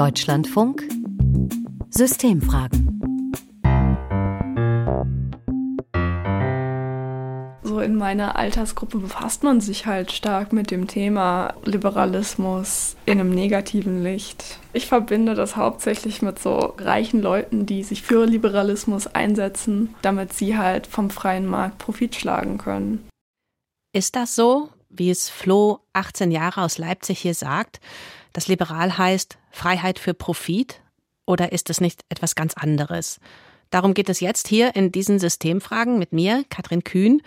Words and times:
Deutschlandfunk 0.00 0.88
Systemfragen 1.90 3.02
So 7.62 7.80
in 7.80 7.96
meiner 7.96 8.36
Altersgruppe 8.36 8.96
befasst 8.96 9.42
man 9.42 9.60
sich 9.60 9.84
halt 9.84 10.10
stark 10.10 10.54
mit 10.54 10.70
dem 10.70 10.86
Thema 10.86 11.52
Liberalismus 11.66 12.96
in 13.04 13.20
einem 13.20 13.28
negativen 13.28 14.02
Licht. 14.02 14.58
Ich 14.72 14.86
verbinde 14.86 15.34
das 15.34 15.56
hauptsächlich 15.56 16.22
mit 16.22 16.38
so 16.38 16.56
reichen 16.78 17.20
Leuten, 17.20 17.66
die 17.66 17.82
sich 17.82 18.00
für 18.00 18.24
Liberalismus 18.24 19.06
einsetzen, 19.06 19.94
damit 20.00 20.32
sie 20.32 20.56
halt 20.56 20.86
vom 20.86 21.10
freien 21.10 21.46
Markt 21.46 21.76
Profit 21.76 22.14
schlagen 22.14 22.56
können. 22.56 23.06
Ist 23.92 24.16
das 24.16 24.34
so, 24.34 24.70
wie 24.88 25.10
es 25.10 25.28
Flo, 25.28 25.80
18 25.92 26.30
Jahre 26.30 26.62
aus 26.62 26.78
Leipzig, 26.78 27.18
hier 27.18 27.34
sagt, 27.34 27.80
dass 28.32 28.48
liberal 28.48 28.96
heißt 28.96 29.38
Freiheit 29.50 29.98
für 29.98 30.14
Profit? 30.14 30.80
Oder 31.26 31.52
ist 31.52 31.70
es 31.70 31.80
nicht 31.80 32.04
etwas 32.08 32.34
ganz 32.34 32.54
anderes? 32.54 33.20
Darum 33.70 33.94
geht 33.94 34.08
es 34.08 34.20
jetzt 34.20 34.48
hier 34.48 34.74
in 34.74 34.90
diesen 34.90 35.18
Systemfragen 35.18 35.98
mit 35.98 36.12
mir, 36.12 36.44
Katrin 36.48 36.82
Kühn. 36.82 37.22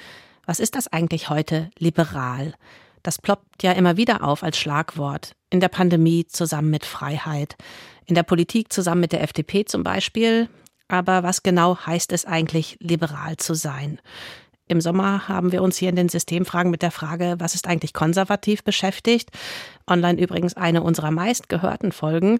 Was 0.45 0.59
ist 0.59 0.76
das 0.76 0.88
eigentlich 0.88 1.29
heute 1.29 1.70
liberal? 1.79 2.53
Das 3.02 3.17
ploppt 3.17 3.63
ja 3.63 3.71
immer 3.73 3.98
wieder 3.98 4.23
auf 4.23 4.43
als 4.43 4.57
Schlagwort. 4.57 5.35
In 5.49 5.59
der 5.59 5.70
Pandemie 5.70 6.26
zusammen 6.26 6.70
mit 6.70 6.85
Freiheit. 6.85 7.55
In 8.05 8.15
der 8.15 8.23
Politik 8.23 8.73
zusammen 8.73 9.01
mit 9.01 9.13
der 9.13 9.21
FDP 9.21 9.65
zum 9.65 9.84
Beispiel. 9.84 10.49
Aber 10.88 11.23
was 11.23 11.43
genau 11.43 11.77
heißt 11.77 12.12
es 12.12 12.26
eigentlich, 12.26 12.77
liberal 12.79 13.38
zu 13.38 13.54
sein? 13.54 13.99
Im 14.67 14.80
Sommer 14.80 15.27
haben 15.27 15.52
wir 15.52 15.62
uns 15.62 15.77
hier 15.77 15.90
in 15.90 15.95
den 15.95 16.09
Systemfragen 16.09 16.71
mit 16.71 16.81
der 16.81 16.91
Frage, 16.91 17.35
was 17.40 17.54
ist 17.54 17.67
eigentlich 17.67 17.94
konservativ 17.94 18.63
beschäftigt. 18.63 19.30
Online 19.88 20.20
übrigens 20.20 20.55
eine 20.55 20.84
unserer 20.84 21.12
meistgehörten 21.12 21.91
Folgen. 21.91 22.40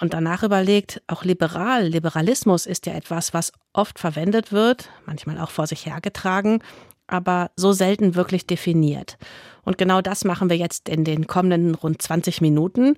Und 0.00 0.14
danach 0.14 0.42
überlegt, 0.42 1.02
auch 1.08 1.24
liberal, 1.24 1.86
Liberalismus 1.86 2.66
ist 2.66 2.86
ja 2.86 2.94
etwas, 2.94 3.34
was 3.34 3.52
oft 3.72 3.98
verwendet 3.98 4.52
wird, 4.52 4.88
manchmal 5.04 5.38
auch 5.38 5.50
vor 5.50 5.66
sich 5.66 5.84
hergetragen, 5.84 6.62
aber 7.06 7.50
so 7.56 7.72
selten 7.72 8.14
wirklich 8.14 8.46
definiert. 8.46 9.18
Und 9.62 9.76
genau 9.76 10.00
das 10.00 10.24
machen 10.24 10.48
wir 10.48 10.56
jetzt 10.56 10.88
in 10.88 11.04
den 11.04 11.26
kommenden 11.26 11.74
rund 11.74 12.00
20 12.00 12.40
Minuten. 12.40 12.96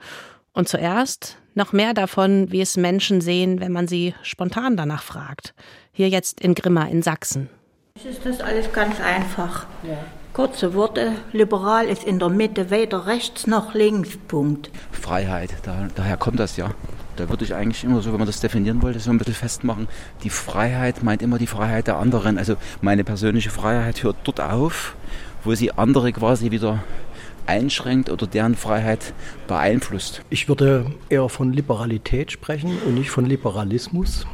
Und 0.52 0.68
zuerst 0.68 1.38
noch 1.54 1.72
mehr 1.72 1.94
davon, 1.94 2.52
wie 2.52 2.60
es 2.60 2.76
Menschen 2.76 3.20
sehen, 3.20 3.60
wenn 3.60 3.72
man 3.72 3.88
sie 3.88 4.14
spontan 4.22 4.76
danach 4.76 5.02
fragt. 5.02 5.54
Hier 5.92 6.08
jetzt 6.08 6.40
in 6.40 6.54
Grimma 6.54 6.84
in 6.84 7.02
Sachsen. 7.02 7.48
Es 7.94 8.06
ist 8.06 8.24
das 8.24 8.40
alles 8.40 8.72
ganz 8.72 9.00
einfach. 9.00 9.66
Ja. 9.82 9.98
Kurze 10.32 10.72
Worte, 10.74 11.12
liberal 11.32 11.86
ist 11.86 12.04
in 12.04 12.18
der 12.18 12.30
Mitte, 12.30 12.70
weder 12.70 13.06
rechts 13.06 13.46
noch 13.46 13.74
links, 13.74 14.16
Punkt. 14.16 14.70
Freiheit, 14.90 15.50
da, 15.62 15.88
daher 15.94 16.16
kommt 16.16 16.40
das 16.40 16.56
ja. 16.56 16.70
Da 17.16 17.28
würde 17.28 17.44
ich 17.44 17.54
eigentlich 17.54 17.84
immer 17.84 18.00
so, 18.00 18.10
wenn 18.10 18.18
man 18.18 18.26
das 18.26 18.40
definieren 18.40 18.80
wollte, 18.80 18.98
so 18.98 19.10
ein 19.10 19.18
bisschen 19.18 19.34
festmachen. 19.34 19.88
Die 20.24 20.30
Freiheit 20.30 21.02
meint 21.02 21.20
immer 21.20 21.36
die 21.36 21.46
Freiheit 21.46 21.86
der 21.86 21.98
anderen. 21.98 22.38
Also 22.38 22.56
meine 22.80 23.04
persönliche 23.04 23.50
Freiheit 23.50 24.02
hört 24.02 24.16
dort 24.24 24.40
auf, 24.40 24.96
wo 25.44 25.54
sie 25.54 25.70
andere 25.72 26.12
quasi 26.12 26.50
wieder 26.50 26.82
einschränkt 27.44 28.08
oder 28.08 28.26
deren 28.26 28.56
Freiheit 28.56 29.12
beeinflusst. 29.46 30.22
Ich 30.30 30.48
würde 30.48 30.86
eher 31.10 31.28
von 31.28 31.52
Liberalität 31.52 32.32
sprechen 32.32 32.78
und 32.86 32.94
nicht 32.94 33.10
von 33.10 33.26
Liberalismus. 33.26 34.26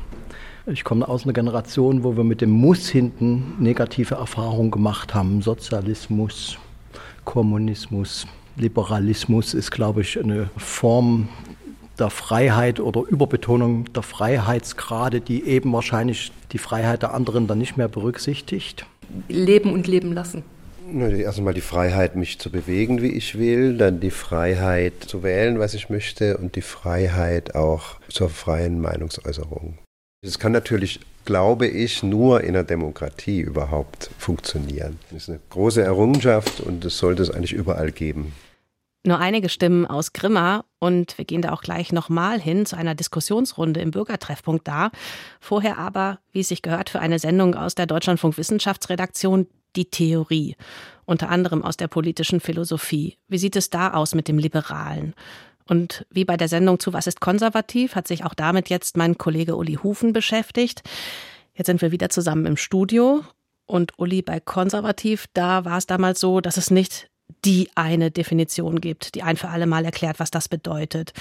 Ich 0.70 0.84
komme 0.84 1.08
aus 1.08 1.24
einer 1.24 1.33
Generation, 1.33 2.05
wo 2.05 2.19
wir 2.19 2.24
mit 2.24 2.42
dem 2.42 2.50
Muss 2.50 2.91
hinten 2.91 3.55
negative 3.58 4.16
Erfahrungen 4.16 4.70
gemacht 4.70 5.14
haben. 5.14 5.41
Sozialismus, 5.41 6.58
Kommunismus, 7.24 8.27
Liberalismus 8.56 9.55
ist, 9.55 9.70
glaube 9.70 10.02
ich, 10.02 10.22
eine 10.22 10.50
Form 10.58 11.28
der 11.98 12.11
Freiheit 12.11 12.80
oder 12.80 13.02
Überbetonung 13.08 13.91
der 13.94 14.02
Freiheitsgrade, 14.02 15.22
die 15.22 15.44
eben 15.44 15.72
wahrscheinlich 15.72 16.33
die 16.52 16.58
Freiheit 16.58 17.00
der 17.00 17.14
anderen 17.14 17.46
dann 17.46 17.56
nicht 17.56 17.78
mehr 17.78 17.89
berücksichtigt. 17.89 18.84
Leben 19.28 19.73
und 19.73 19.86
leben 19.86 20.12
lassen. 20.12 20.42
Erstmal 20.92 21.55
die 21.55 21.62
Freiheit, 21.62 22.14
mich 22.14 22.39
zu 22.39 22.51
bewegen, 22.51 23.01
wie 23.01 23.12
ich 23.12 23.39
will, 23.39 23.78
dann 23.78 24.01
die 24.01 24.11
Freiheit 24.11 24.92
zu 25.07 25.23
wählen, 25.23 25.58
was 25.58 25.73
ich 25.73 25.89
möchte 25.89 26.36
und 26.36 26.57
die 26.57 26.62
Freiheit 26.62 27.55
auch 27.55 27.96
zur 28.08 28.28
freien 28.28 28.80
Meinungsäußerung. 28.83 29.78
Es 30.20 30.40
kann 30.40 30.51
natürlich, 30.51 30.98
glaube 31.24 31.68
ich, 31.68 32.02
nur 32.02 32.40
in 32.40 32.51
einer 32.51 32.64
Demokratie 32.64 33.40
überhaupt 33.40 34.11
funktionieren. 34.18 34.98
Das 35.11 35.23
ist 35.23 35.29
eine 35.29 35.40
große 35.51 35.80
Errungenschaft 35.80 36.61
und 36.61 36.84
es 36.84 36.98
sollte 36.98 37.23
es 37.23 37.30
eigentlich 37.30 37.52
überall 37.52 37.92
geben. 37.92 38.33
Nur 39.07 39.20
einige 39.20 39.48
Stimmen 39.48 39.86
aus 39.86 40.12
Grimma 40.12 40.64
und 40.80 41.17
wir 41.18 41.24
gehen 41.24 41.40
da 41.40 41.52
auch 41.52 41.62
gleich 41.62 41.92
nochmal 41.92 42.40
hin 42.40 42.67
zu 42.67 42.77
einer 42.77 42.96
Diskussionsrunde 42.96 43.80
im 43.80 43.92
Bürgertreffpunkt 43.92 44.67
da. 44.67 44.90
Vorher 45.40 45.78
aber, 45.78 46.18
wie 46.33 46.40
es 46.40 46.48
sich 46.48 46.62
gehört, 46.62 46.90
für 46.90 46.98
eine 46.98 47.20
Sendung 47.20 47.55
aus 47.55 47.77
der 47.77 47.86
Deutschlandfunk 47.86 48.36
Wissenschaftsredaktion 48.36 49.46
die 49.77 49.84
Theorie, 49.84 50.57
unter 51.05 51.28
anderem 51.28 51.62
aus 51.62 51.77
der 51.77 51.86
politischen 51.86 52.40
Philosophie. 52.40 53.18
Wie 53.28 53.39
sieht 53.39 53.55
es 53.55 53.70
da 53.70 53.92
aus 53.92 54.17
mit 54.17 54.27
dem 54.27 54.39
Liberalen? 54.39 55.14
Und 55.68 56.06
wie 56.11 56.24
bei 56.24 56.36
der 56.36 56.48
Sendung 56.48 56.80
zu 56.80 56.92
Was 56.92 57.06
ist 57.06 57.20
konservativ, 57.20 57.95
hat 57.95 58.08
sich 58.08 58.24
auch 58.24 58.34
damit 58.34 58.70
jetzt 58.70 58.96
mein 58.96 59.18
Kollege 59.18 59.56
Uli 59.56 59.74
Hufen 59.74 60.12
beschäftigt. 60.12 60.83
Jetzt 61.55 61.67
sind 61.67 61.83
wir 61.83 61.92
wieder 61.92 62.08
zusammen 62.08 62.46
im 62.46 62.56
Studio. 62.56 63.23
Und 63.67 63.98
Uli, 63.98 64.23
bei 64.23 64.40
konservativ, 64.40 65.27
da 65.34 65.64
war 65.64 65.77
es 65.77 65.86
damals 65.86 66.20
so, 66.20 66.40
dass 66.40 66.57
es 66.57 66.70
nicht 66.70 67.11
die 67.45 67.68
eine 67.74 68.11
Definition 68.11 68.80
gibt, 68.80 69.14
die 69.14 69.23
ein 69.23 69.36
für 69.36 69.48
alle 69.48 69.67
Mal 69.67 69.84
erklärt, 69.84 70.18
was 70.18 70.30
das 70.30 70.48
bedeutet. 70.48 71.12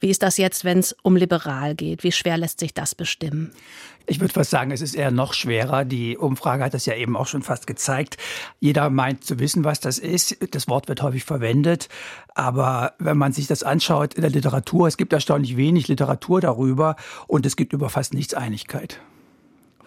Wie 0.00 0.10
ist 0.10 0.22
das 0.22 0.38
jetzt, 0.38 0.64
wenn 0.64 0.78
es 0.78 0.94
um 1.02 1.16
liberal 1.16 1.74
geht? 1.74 2.04
Wie 2.04 2.12
schwer 2.12 2.38
lässt 2.38 2.60
sich 2.60 2.72
das 2.72 2.94
bestimmen? 2.94 3.50
Ich 4.06 4.20
würde 4.20 4.32
fast 4.32 4.50
sagen, 4.50 4.70
es 4.70 4.80
ist 4.80 4.94
eher 4.94 5.10
noch 5.10 5.34
schwerer. 5.34 5.84
Die 5.84 6.16
Umfrage 6.16 6.64
hat 6.64 6.72
das 6.72 6.86
ja 6.86 6.94
eben 6.94 7.16
auch 7.16 7.26
schon 7.26 7.42
fast 7.42 7.66
gezeigt. 7.66 8.16
Jeder 8.58 8.88
meint 8.88 9.24
zu 9.24 9.38
wissen, 9.38 9.64
was 9.64 9.80
das 9.80 9.98
ist. 9.98 10.36
Das 10.54 10.66
Wort 10.68 10.88
wird 10.88 11.02
häufig 11.02 11.24
verwendet. 11.24 11.88
Aber 12.34 12.94
wenn 12.98 13.18
man 13.18 13.32
sich 13.32 13.48
das 13.48 13.62
anschaut 13.62 14.14
in 14.14 14.22
der 14.22 14.30
Literatur, 14.30 14.88
es 14.88 14.96
gibt 14.96 15.12
erstaunlich 15.12 15.56
wenig 15.56 15.88
Literatur 15.88 16.40
darüber 16.40 16.96
und 17.26 17.44
es 17.44 17.56
gibt 17.56 17.72
über 17.72 17.90
fast 17.90 18.14
nichts 18.14 18.32
Einigkeit. 18.32 19.00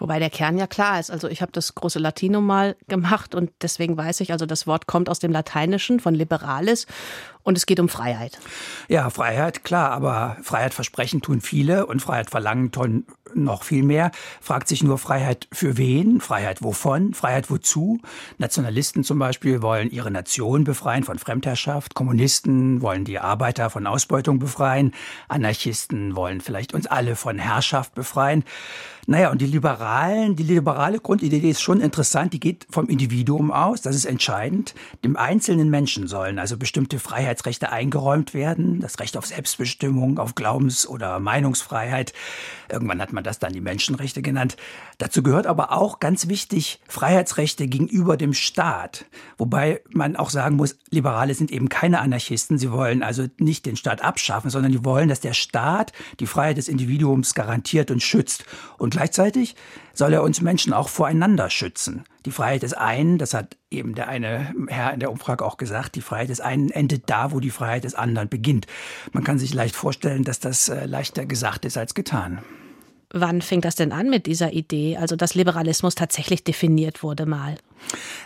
Wobei 0.02 0.18
der 0.18 0.30
Kern 0.30 0.58
ja 0.58 0.66
klar 0.66 0.98
ist. 0.98 1.12
Also 1.12 1.28
ich 1.28 1.42
habe 1.42 1.52
das 1.52 1.76
große 1.76 2.00
Latinum 2.00 2.44
mal 2.44 2.74
gemacht 2.88 3.36
und 3.36 3.52
deswegen 3.62 3.96
weiß 3.96 4.18
ich, 4.18 4.32
also 4.32 4.46
das 4.46 4.66
Wort 4.66 4.88
kommt 4.88 5.08
aus 5.08 5.20
dem 5.20 5.30
Lateinischen 5.30 6.00
von 6.00 6.12
liberalis 6.12 6.88
und 7.44 7.56
es 7.56 7.66
geht 7.66 7.78
um 7.78 7.88
Freiheit. 7.88 8.40
Ja, 8.88 9.10
Freiheit, 9.10 9.62
klar, 9.62 9.92
aber 9.92 10.38
Freiheit 10.42 10.74
versprechen 10.74 11.22
tun 11.22 11.40
viele 11.40 11.86
und 11.86 12.02
Freiheit 12.02 12.30
verlangen 12.30 12.72
tun 12.72 13.06
noch 13.34 13.62
viel 13.62 13.82
mehr. 13.82 14.10
Fragt 14.40 14.68
sich 14.68 14.82
nur 14.82 14.98
Freiheit 14.98 15.48
für 15.52 15.76
wen? 15.76 16.20
Freiheit 16.20 16.62
wovon? 16.62 17.14
Freiheit 17.14 17.50
wozu? 17.50 18.00
Nationalisten 18.38 19.04
zum 19.04 19.18
Beispiel 19.18 19.62
wollen 19.62 19.90
ihre 19.90 20.10
Nation 20.10 20.64
befreien 20.64 21.04
von 21.04 21.18
Fremdherrschaft. 21.18 21.94
Kommunisten 21.94 22.82
wollen 22.82 23.04
die 23.04 23.18
Arbeiter 23.18 23.70
von 23.70 23.86
Ausbeutung 23.86 24.38
befreien. 24.38 24.92
Anarchisten 25.28 26.16
wollen 26.16 26.40
vielleicht 26.40 26.74
uns 26.74 26.86
alle 26.86 27.16
von 27.16 27.38
Herrschaft 27.38 27.94
befreien. 27.94 28.44
Naja, 29.06 29.32
und 29.32 29.40
die 29.40 29.46
Liberalen, 29.46 30.36
die 30.36 30.44
liberale 30.44 31.00
Grundidee 31.00 31.50
ist 31.50 31.60
schon 31.60 31.80
interessant. 31.80 32.32
Die 32.32 32.38
geht 32.38 32.68
vom 32.70 32.86
Individuum 32.86 33.50
aus. 33.50 33.82
Das 33.82 33.96
ist 33.96 34.04
entscheidend. 34.04 34.74
Dem 35.04 35.16
einzelnen 35.16 35.70
Menschen 35.70 36.06
sollen 36.06 36.38
also 36.38 36.56
bestimmte 36.56 37.00
Freiheitsrechte 37.00 37.72
eingeräumt 37.72 38.32
werden. 38.32 38.78
Das 38.78 39.00
Recht 39.00 39.16
auf 39.16 39.26
Selbstbestimmung, 39.26 40.20
auf 40.20 40.36
Glaubens- 40.36 40.86
oder 40.86 41.18
Meinungsfreiheit. 41.18 42.12
Irgendwann 42.70 43.00
hat 43.00 43.12
man 43.12 43.21
das 43.22 43.38
dann 43.38 43.52
die 43.52 43.60
Menschenrechte 43.60 44.22
genannt. 44.22 44.56
Dazu 44.98 45.22
gehört 45.22 45.46
aber 45.46 45.72
auch 45.72 46.00
ganz 46.00 46.28
wichtig 46.28 46.80
Freiheitsrechte 46.88 47.66
gegenüber 47.66 48.16
dem 48.16 48.34
Staat. 48.34 49.06
Wobei 49.38 49.80
man 49.90 50.16
auch 50.16 50.30
sagen 50.30 50.56
muss, 50.56 50.76
Liberale 50.90 51.34
sind 51.34 51.50
eben 51.50 51.68
keine 51.68 52.00
Anarchisten. 52.00 52.58
Sie 52.58 52.70
wollen 52.70 53.02
also 53.02 53.26
nicht 53.38 53.66
den 53.66 53.76
Staat 53.76 54.02
abschaffen, 54.02 54.50
sondern 54.50 54.72
die 54.72 54.84
wollen, 54.84 55.08
dass 55.08 55.20
der 55.20 55.34
Staat 55.34 55.92
die 56.20 56.26
Freiheit 56.26 56.56
des 56.56 56.68
Individuums 56.68 57.34
garantiert 57.34 57.90
und 57.90 58.02
schützt. 58.02 58.44
Und 58.78 58.90
gleichzeitig 58.90 59.56
soll 59.94 60.12
er 60.12 60.22
uns 60.22 60.40
Menschen 60.40 60.72
auch 60.72 60.88
voreinander 60.88 61.50
schützen. 61.50 62.04
Die 62.24 62.30
Freiheit 62.30 62.62
des 62.62 62.72
einen, 62.72 63.18
das 63.18 63.34
hat 63.34 63.56
eben 63.70 63.94
der 63.94 64.08
eine 64.08 64.54
Herr 64.68 64.92
in 64.94 65.00
der 65.00 65.10
Umfrage 65.10 65.44
auch 65.44 65.56
gesagt, 65.56 65.96
die 65.96 66.00
Freiheit 66.00 66.28
des 66.28 66.40
einen 66.40 66.70
endet 66.70 67.10
da, 67.10 67.32
wo 67.32 67.40
die 67.40 67.50
Freiheit 67.50 67.84
des 67.84 67.94
anderen 67.94 68.28
beginnt. 68.28 68.66
Man 69.12 69.24
kann 69.24 69.38
sich 69.38 69.52
leicht 69.54 69.74
vorstellen, 69.74 70.24
dass 70.24 70.40
das 70.40 70.68
äh, 70.68 70.86
leichter 70.86 71.26
gesagt 71.26 71.64
ist 71.64 71.76
als 71.76 71.94
getan. 71.94 72.38
Wann 73.12 73.42
fing 73.42 73.60
das 73.60 73.74
denn 73.76 73.92
an 73.92 74.08
mit 74.08 74.26
dieser 74.26 74.52
Idee, 74.52 74.96
also 74.96 75.16
dass 75.16 75.34
Liberalismus 75.34 75.94
tatsächlich 75.94 76.44
definiert 76.44 77.02
wurde 77.02 77.26
mal? 77.26 77.56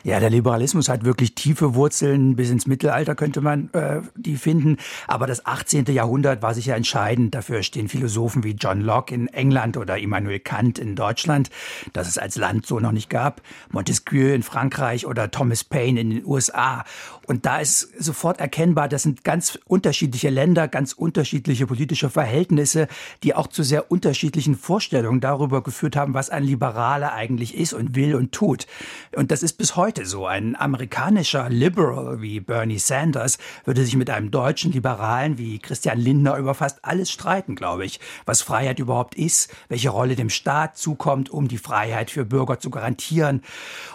Ja, 0.07 0.21
der 0.21 0.31
Liberalismus 0.31 0.89
hat 0.89 1.05
wirklich 1.05 1.35
tiefe 1.35 1.75
Wurzeln. 1.75 2.37
Bis 2.37 2.51
ins 2.51 2.69
Mittelalter 2.69 3.17
könnte 3.17 3.41
man 3.41 3.71
äh, 3.73 4.03
die 4.15 4.37
finden. 4.37 4.77
Aber 5.09 5.27
das 5.27 5.47
18. 5.47 5.87
Jahrhundert 5.87 6.43
war 6.43 6.55
sicher 6.55 6.77
entscheidend. 6.77 7.35
Dafür 7.35 7.65
stehen 7.65 7.89
Philosophen 7.89 8.45
wie 8.45 8.53
John 8.53 8.83
Locke 8.83 9.13
in 9.13 9.27
England 9.27 9.77
oder 9.77 9.99
Immanuel 9.99 10.39
Kant 10.39 10.79
in 10.79 10.95
Deutschland, 10.95 11.51
das 11.93 12.07
es 12.07 12.19
als 12.19 12.37
Land 12.37 12.67
so 12.67 12.79
noch 12.79 12.93
nicht 12.93 13.11
gab. 13.11 13.43
Montesquieu 13.73 14.33
in 14.33 14.45
Frankreich 14.45 15.07
oder 15.07 15.33
Thomas 15.33 15.65
Paine 15.65 15.99
in 15.99 16.11
den 16.11 16.25
USA. 16.25 16.85
Und 17.27 17.45
da 17.45 17.59
ist 17.59 17.93
sofort 17.99 18.39
erkennbar, 18.39 18.89
das 18.89 19.03
sind 19.03 19.25
ganz 19.25 19.59
unterschiedliche 19.67 20.31
Länder, 20.31 20.69
ganz 20.69 20.93
unterschiedliche 20.93 21.67
politische 21.67 22.11
Verhältnisse, 22.11 22.87
die 23.25 23.35
auch 23.35 23.49
zu 23.49 23.65
sehr 23.65 23.91
unterschiedlichen 23.91 24.55
Vorstellungen 24.55 25.21
darüber 25.21 25.65
geführt 25.65 25.97
haben, 25.97 26.15
was 26.15 26.31
ein 26.31 26.45
Liberaler 26.45 27.13
eigentlich 27.13 27.57
ist 27.57 27.73
und 27.73 27.97
will 27.97 28.15
und 28.15 28.31
tut. 28.31 28.69
Und 29.17 29.33
das 29.33 29.43
ist 29.43 29.55
bis 29.55 29.75
heute 29.75 29.96
so. 30.05 30.27
Ein 30.27 30.57
amerikanischer 30.57 31.49
Liberal 31.49 32.21
wie 32.21 32.41
Bernie 32.41 32.79
Sanders 32.79 33.39
würde 33.65 33.85
sich 33.85 33.97
mit 33.97 34.11
einem 34.11 34.31
deutschen 34.31 34.73
Liberalen 34.73 35.39
wie 35.39 35.59
Christian 35.59 35.99
Lindner 35.99 36.37
über 36.37 36.55
fast 36.55 36.85
alles 36.85 37.11
streiten, 37.11 37.57
glaube 37.57 37.85
ich. 37.85 38.01
Was 38.25 38.43
Freiheit 38.43 38.79
überhaupt 38.79 39.15
ist, 39.15 39.55
welche 39.69 39.91
Rolle 39.91 40.17
dem 40.17 40.31
Staat 40.31 40.77
zukommt, 40.77 41.31
um 41.31 41.49
die 41.49 41.59
Freiheit 41.59 42.11
für 42.11 42.25
Bürger 42.25 42.59
zu 42.59 42.71
garantieren. 42.71 43.43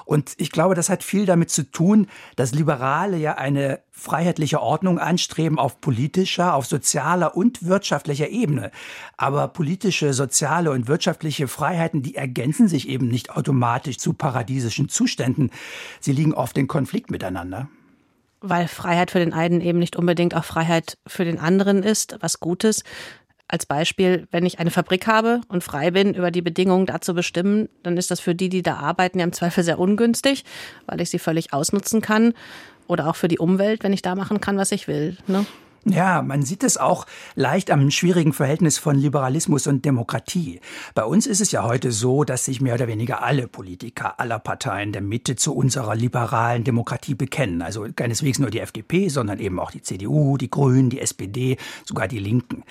Und 0.06 0.34
ich 0.38 0.52
glaube, 0.52 0.76
das 0.76 0.90
hat 0.90 1.04
viel 1.04 1.26
damit 1.26 1.52
zu 1.52 1.70
tun, 1.70 2.08
dass 2.36 2.54
Liberale 2.54 3.18
ja 3.18 3.36
eine 3.36 3.80
freiheitliche 4.02 4.62
Ordnung 4.62 4.98
anstreben 4.98 5.60
auf 5.60 5.80
politischer, 5.80 6.56
auf 6.56 6.66
sozialer 6.66 7.38
und 7.38 7.68
wirtschaftlicher 7.68 8.30
Ebene. 8.30 8.72
Aber 9.16 9.48
politische, 9.50 10.14
soziale 10.14 10.72
und 10.72 10.88
wirtschaftliche 10.88 11.48
Freiheiten, 11.48 12.02
die 12.02 12.16
ergänzen 12.16 12.68
sich 12.68 12.90
eben 12.90 13.10
nicht 13.10 13.30
automatisch 13.30 14.00
zu 14.00 14.14
paradiesischen 14.14 14.90
Zuständen. 14.90 15.52
Sie 16.00 16.12
liegen 16.12 16.34
oft 16.34 16.58
in 16.58 16.68
Konflikt 16.68 17.12
miteinander. 17.12 17.70
Weil 18.42 18.68
Freiheit 18.68 19.12
für 19.12 19.20
den 19.20 19.34
einen 19.34 19.62
eben 19.62 19.80
nicht 19.80 19.96
unbedingt 19.96 20.36
auch 20.36 20.44
Freiheit 20.44 20.98
für 21.06 21.26
den 21.26 21.40
anderen 21.40 21.84
ist, 21.84 22.18
was 22.22 22.40
Gutes. 22.40 22.84
Als 23.48 23.66
Beispiel, 23.66 24.28
wenn 24.32 24.46
ich 24.46 24.60
eine 24.60 24.72
Fabrik 24.72 25.08
habe 25.08 25.42
und 25.50 25.64
frei 25.64 25.92
bin, 25.92 26.14
über 26.14 26.32
die 26.32 26.42
Bedingungen 26.42 26.86
da 26.86 27.02
zu 27.02 27.14
bestimmen, 27.14 27.68
dann 27.84 27.98
ist 27.98 28.10
das 28.10 28.22
für 28.22 28.34
die, 28.34 28.48
die 28.48 28.64
da 28.64 28.78
arbeiten, 28.78 29.20
ja 29.20 29.26
im 29.26 29.34
Zweifel 29.34 29.64
sehr 29.64 29.78
ungünstig, 29.78 30.46
weil 30.88 31.02
ich 31.02 31.10
sie 31.10 31.20
völlig 31.20 31.52
ausnutzen 31.52 32.02
kann. 32.02 32.34
Oder 32.88 33.08
auch 33.08 33.16
für 33.16 33.28
die 33.28 33.40
Umwelt, 33.40 33.84
wenn 33.84 33.94
ich 33.94 34.02
da 34.02 34.16
machen 34.16 34.42
kann, 34.42 34.58
was 34.58 34.72
ich 34.72 34.88
will. 34.88 35.18
Ne? 35.28 35.46
Ja, 35.84 36.22
man 36.22 36.44
sieht 36.44 36.64
es 36.64 36.78
auch 36.78 37.08
leicht 37.34 37.72
am 37.72 37.90
schwierigen 37.90 38.34
Verhältnis 38.34 38.78
von 38.78 38.96
Liberalismus 38.96 39.66
und 39.66 39.84
Demokratie. 39.84 40.62
Bei 40.94 41.04
uns 41.04 41.26
ist 41.26 41.42
es 41.42 41.52
ja 41.52 41.64
heute 41.64 41.92
so, 41.92 42.24
dass 42.24 42.46
sich 42.46 42.62
mehr 42.62 42.76
oder 42.76 42.88
weniger 42.88 43.24
alle 43.24 43.48
Politiker 43.48 44.20
aller 44.20 44.38
Parteien 44.38 44.92
der 44.92 45.02
Mitte 45.02 45.36
zu 45.36 45.56
unserer 45.56 45.96
liberalen 45.96 46.64
Demokratie 46.64 47.16
bekennen. 47.16 47.64
Also 47.64 47.88
keineswegs 47.96 48.38
nur 48.38 48.52
die 48.52 48.60
FDP, 48.60 49.10
sondern 49.10 49.40
eben 49.40 49.60
auch 49.60 49.72
die 49.72 49.82
CDU, 49.82 50.38
die 50.38 50.52
Grünen, 50.52 50.92
die 50.92 51.02
SPD, 51.02 51.58
sogar 51.84 52.08
die 52.08 52.20
Linken. 52.20 52.64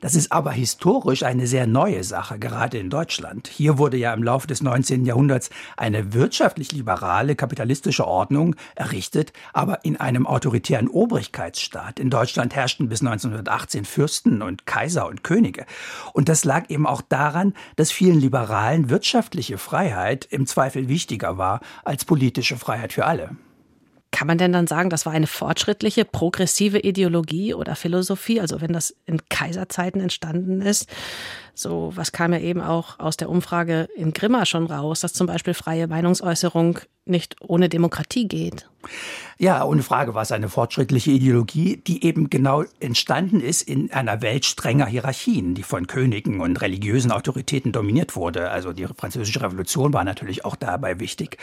Das 0.00 0.16
ist 0.16 0.32
aber 0.32 0.50
historisch 0.50 1.22
eine 1.22 1.46
sehr 1.46 1.68
neue 1.68 2.02
Sache, 2.02 2.40
gerade 2.40 2.78
in 2.78 2.90
Deutschland. 2.90 3.46
Hier 3.46 3.78
wurde 3.78 3.96
ja 3.96 4.12
im 4.12 4.24
Laufe 4.24 4.48
des 4.48 4.60
19. 4.60 5.04
Jahrhunderts 5.04 5.50
eine 5.76 6.14
wirtschaftlich 6.14 6.72
liberale 6.72 7.36
kapitalistische 7.36 8.08
Ordnung 8.08 8.56
errichtet, 8.74 9.32
aber 9.52 9.84
in 9.84 9.96
einem 9.98 10.26
autoritären 10.26 10.88
Obrigkeitsstaat. 10.88 12.00
In 12.00 12.10
Deutschland 12.10 12.55
herrschten 12.56 12.88
bis 12.88 13.00
1918 13.02 13.84
Fürsten 13.84 14.42
und 14.42 14.66
Kaiser 14.66 15.06
und 15.06 15.22
Könige. 15.22 15.66
Und 16.12 16.28
das 16.28 16.44
lag 16.44 16.68
eben 16.70 16.86
auch 16.86 17.02
daran, 17.02 17.54
dass 17.76 17.92
vielen 17.92 18.18
Liberalen 18.18 18.90
wirtschaftliche 18.90 19.58
Freiheit 19.58 20.26
im 20.30 20.46
Zweifel 20.46 20.88
wichtiger 20.88 21.38
war 21.38 21.60
als 21.84 22.04
politische 22.04 22.56
Freiheit 22.56 22.92
für 22.92 23.04
alle. 23.04 23.36
Kann 24.16 24.28
man 24.28 24.38
denn 24.38 24.52
dann 24.52 24.66
sagen, 24.66 24.88
das 24.88 25.04
war 25.04 25.12
eine 25.12 25.26
fortschrittliche, 25.26 26.06
progressive 26.06 26.78
Ideologie 26.78 27.52
oder 27.52 27.76
Philosophie? 27.76 28.40
Also 28.40 28.62
wenn 28.62 28.72
das 28.72 28.96
in 29.04 29.20
Kaiserzeiten 29.28 30.00
entstanden 30.00 30.62
ist, 30.62 30.88
so 31.58 31.92
was 31.94 32.12
kam 32.12 32.32
ja 32.32 32.38
eben 32.38 32.60
auch 32.60 32.98
aus 32.98 33.16
der 33.16 33.28
Umfrage 33.28 33.88
in 33.96 34.12
Grimma 34.12 34.46
schon 34.46 34.66
raus, 34.66 35.00
dass 35.00 35.12
zum 35.12 35.26
Beispiel 35.26 35.54
freie 35.54 35.88
Meinungsäußerung 35.88 36.80
nicht 37.06 37.36
ohne 37.40 37.68
Demokratie 37.68 38.28
geht. 38.28 38.68
Ja, 39.38 39.64
ohne 39.64 39.82
Frage 39.82 40.14
war 40.14 40.22
es 40.22 40.32
eine 40.32 40.48
fortschrittliche 40.48 41.10
Ideologie, 41.10 41.76
die 41.76 42.04
eben 42.04 42.30
genau 42.30 42.64
entstanden 42.80 43.40
ist 43.40 43.62
in 43.62 43.92
einer 43.92 44.22
Welt 44.22 44.44
strenger 44.44 44.86
Hierarchien, 44.86 45.54
die 45.54 45.62
von 45.62 45.86
Königen 45.86 46.40
und 46.40 46.60
religiösen 46.62 47.12
Autoritäten 47.12 47.72
dominiert 47.72 48.16
wurde. 48.16 48.50
Also 48.50 48.72
die 48.72 48.86
französische 48.86 49.42
Revolution 49.42 49.92
war 49.92 50.04
natürlich 50.04 50.44
auch 50.44 50.56
dabei 50.56 51.00
wichtig. 51.00 51.36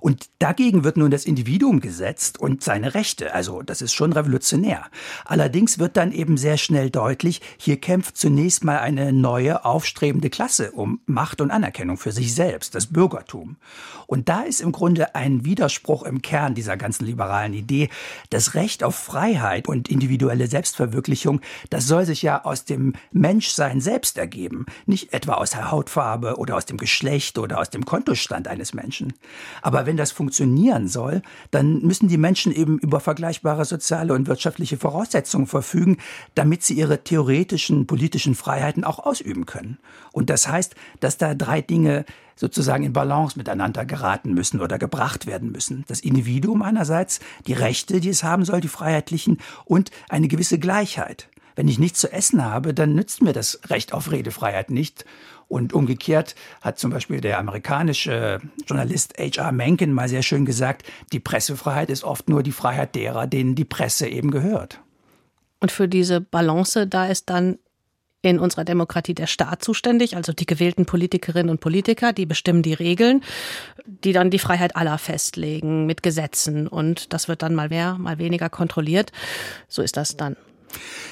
Und 0.00 0.28
dagegen 0.40 0.84
wird 0.84 0.96
nun 0.96 1.10
das 1.10 1.24
Individuum 1.24 1.80
gesetzt 1.80 2.38
und 2.38 2.62
seine 2.62 2.94
Rechte. 2.94 3.32
Also 3.32 3.62
das 3.62 3.80
ist 3.80 3.94
schon 3.94 4.12
revolutionär. 4.12 4.86
Allerdings 5.24 5.78
wird 5.78 5.96
dann 5.96 6.12
eben 6.12 6.36
sehr 6.36 6.58
schnell 6.58 6.90
deutlich, 6.90 7.40
hier 7.56 7.80
kämpft 7.80 8.18
zunächst 8.18 8.62
mal 8.62 8.78
eine 8.78 9.12
neue, 9.12 9.57
aufstrebende 9.64 10.30
Klasse 10.30 10.72
um 10.72 11.00
Macht 11.06 11.40
und 11.40 11.50
Anerkennung 11.50 11.96
für 11.96 12.12
sich 12.12 12.34
selbst, 12.34 12.74
das 12.74 12.86
Bürgertum. 12.86 13.56
Und 14.06 14.28
da 14.28 14.42
ist 14.42 14.60
im 14.60 14.72
Grunde 14.72 15.14
ein 15.14 15.44
Widerspruch 15.44 16.02
im 16.04 16.22
Kern 16.22 16.54
dieser 16.54 16.76
ganzen 16.76 17.04
liberalen 17.04 17.52
Idee. 17.52 17.90
Das 18.30 18.54
Recht 18.54 18.82
auf 18.82 18.94
Freiheit 18.94 19.68
und 19.68 19.88
individuelle 19.88 20.46
Selbstverwirklichung, 20.46 21.40
das 21.68 21.86
soll 21.86 22.06
sich 22.06 22.22
ja 22.22 22.44
aus 22.44 22.64
dem 22.64 22.94
Menschsein 23.12 23.80
selbst 23.80 24.16
ergeben, 24.16 24.64
nicht 24.86 25.12
etwa 25.12 25.34
aus 25.34 25.50
der 25.50 25.70
Hautfarbe 25.70 26.36
oder 26.38 26.56
aus 26.56 26.64
dem 26.64 26.78
Geschlecht 26.78 27.38
oder 27.38 27.58
aus 27.58 27.70
dem 27.70 27.84
Kontostand 27.84 28.48
eines 28.48 28.72
Menschen. 28.72 29.12
Aber 29.60 29.84
wenn 29.84 29.96
das 29.98 30.10
funktionieren 30.10 30.88
soll, 30.88 31.22
dann 31.50 31.82
müssen 31.82 32.08
die 32.08 32.18
Menschen 32.18 32.52
eben 32.52 32.78
über 32.78 33.00
vergleichbare 33.00 33.64
soziale 33.64 34.14
und 34.14 34.26
wirtschaftliche 34.26 34.78
Voraussetzungen 34.78 35.46
verfügen, 35.46 35.98
damit 36.34 36.62
sie 36.62 36.74
ihre 36.74 37.04
theoretischen 37.04 37.86
politischen 37.86 38.34
Freiheiten 38.34 38.84
auch 38.84 39.00
ausüben 39.00 39.44
können. 39.48 39.78
Und 40.12 40.30
das 40.30 40.46
heißt, 40.46 40.76
dass 41.00 41.18
da 41.18 41.34
drei 41.34 41.60
Dinge 41.60 42.04
sozusagen 42.36 42.84
in 42.84 42.92
Balance 42.92 43.36
miteinander 43.36 43.84
geraten 43.84 44.32
müssen 44.32 44.60
oder 44.60 44.78
gebracht 44.78 45.26
werden 45.26 45.50
müssen. 45.50 45.84
Das 45.88 45.98
Individuum 45.98 46.62
einerseits, 46.62 47.18
die 47.48 47.54
Rechte, 47.54 48.00
die 48.00 48.10
es 48.10 48.22
haben 48.22 48.44
soll, 48.44 48.60
die 48.60 48.68
freiheitlichen 48.68 49.38
und 49.64 49.90
eine 50.08 50.28
gewisse 50.28 50.60
Gleichheit. 50.60 51.28
Wenn 51.56 51.66
ich 51.66 51.80
nichts 51.80 51.98
zu 51.98 52.12
essen 52.12 52.44
habe, 52.44 52.72
dann 52.72 52.94
nützt 52.94 53.20
mir 53.20 53.32
das 53.32 53.58
Recht 53.68 53.92
auf 53.92 54.12
Redefreiheit 54.12 54.70
nicht. 54.70 55.04
Und 55.48 55.72
umgekehrt 55.72 56.36
hat 56.60 56.78
zum 56.78 56.92
Beispiel 56.92 57.20
der 57.20 57.40
amerikanische 57.40 58.40
Journalist 58.66 59.14
H.R. 59.18 59.50
Mencken 59.50 59.92
mal 59.92 60.08
sehr 60.08 60.22
schön 60.22 60.44
gesagt, 60.44 60.84
die 61.12 61.18
Pressefreiheit 61.18 61.90
ist 61.90 62.04
oft 62.04 62.28
nur 62.28 62.44
die 62.44 62.52
Freiheit 62.52 62.94
derer, 62.94 63.26
denen 63.26 63.56
die 63.56 63.64
Presse 63.64 64.06
eben 64.06 64.30
gehört. 64.30 64.80
Und 65.58 65.72
für 65.72 65.88
diese 65.88 66.20
Balance, 66.20 66.86
da 66.86 67.06
ist 67.06 67.28
dann 67.28 67.58
in 68.22 68.40
unserer 68.40 68.64
Demokratie 68.64 69.14
der 69.14 69.26
Staat 69.26 69.62
zuständig, 69.62 70.16
also 70.16 70.32
die 70.32 70.46
gewählten 70.46 70.86
Politikerinnen 70.86 71.50
und 71.50 71.60
Politiker, 71.60 72.12
die 72.12 72.26
bestimmen 72.26 72.62
die 72.62 72.74
Regeln, 72.74 73.22
die 73.86 74.12
dann 74.12 74.30
die 74.30 74.40
Freiheit 74.40 74.76
aller 74.76 74.98
festlegen 74.98 75.86
mit 75.86 76.02
Gesetzen 76.02 76.66
und 76.66 77.12
das 77.12 77.28
wird 77.28 77.42
dann 77.42 77.54
mal 77.54 77.68
mehr, 77.68 77.96
mal 77.98 78.18
weniger 78.18 78.50
kontrolliert. 78.50 79.12
So 79.68 79.82
ist 79.82 79.96
das 79.96 80.16
dann. 80.16 80.36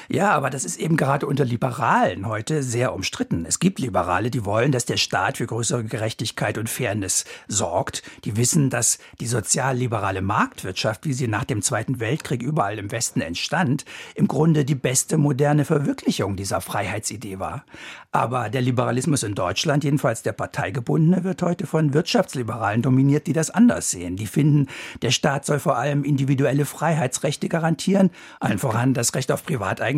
Ja, 0.09 0.31
aber 0.33 0.51
das 0.51 0.65
ist 0.65 0.79
eben 0.79 0.97
gerade 0.97 1.27
unter 1.27 1.45
Liberalen 1.45 2.27
heute 2.27 2.63
sehr 2.63 2.95
umstritten. 2.95 3.45
Es 3.45 3.59
gibt 3.59 3.81
Liberale, 3.81 4.31
die 4.31 4.45
wollen, 4.45 4.71
dass 4.71 4.85
der 4.85 4.99
Staat 4.99 5.39
für 5.39 5.47
größere 5.47 5.83
Gerechtigkeit 5.85 6.59
und 6.59 6.71
Fairness 6.71 7.25
sorgt. 7.49 8.03
Die 8.25 8.37
wissen, 8.37 8.71
dass 8.71 8.99
die 9.21 9.27
sozialliberale 9.27 10.23
Marktwirtschaft, 10.23 11.07
wie 11.07 11.13
sie 11.13 11.27
nach 11.27 11.45
dem 11.45 11.61
Zweiten 11.61 11.99
Weltkrieg 11.99 12.43
überall 12.43 12.79
im 12.79 12.93
Westen 12.93 13.21
entstand, 13.21 13.85
im 14.15 14.29
Grunde 14.29 14.65
die 14.65 14.77
beste 14.77 15.17
moderne 15.17 15.65
Verwirklichung 15.65 16.37
dieser 16.37 16.61
Freiheitsidee 16.61 17.41
war. 17.41 17.65
Aber 18.13 18.49
der 18.49 18.63
Liberalismus 18.63 19.25
in 19.25 19.35
Deutschland, 19.35 19.83
jedenfalls 19.83 20.23
der 20.23 20.33
parteigebundene, 20.33 21.25
wird 21.25 21.43
heute 21.43 21.67
von 21.67 21.93
Wirtschaftsliberalen 21.93 22.81
dominiert, 22.81 23.27
die 23.27 23.33
das 23.33 23.51
anders 23.51 23.91
sehen. 23.91 24.17
Die 24.17 24.27
finden, 24.27 24.69
der 25.03 25.11
Staat 25.11 25.45
soll 25.45 25.59
vor 25.59 25.77
allem 25.77 26.05
individuelle 26.05 26.65
Freiheitsrechte 26.65 27.49
garantieren, 27.49 28.11
allen 28.39 28.59
voran 28.59 28.95
das 28.95 29.15
Recht 29.15 29.33
auf 29.33 29.45
Privateigentum 29.45 29.96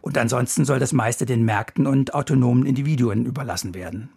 und 0.00 0.18
ansonsten 0.18 0.64
soll 0.64 0.78
das 0.78 0.92
meiste 0.92 1.26
den 1.26 1.44
Märkten 1.44 1.86
und 1.86 2.14
autonomen 2.14 2.66
Individuen 2.66 3.26
überlassen 3.26 3.74
werden. 3.74 4.10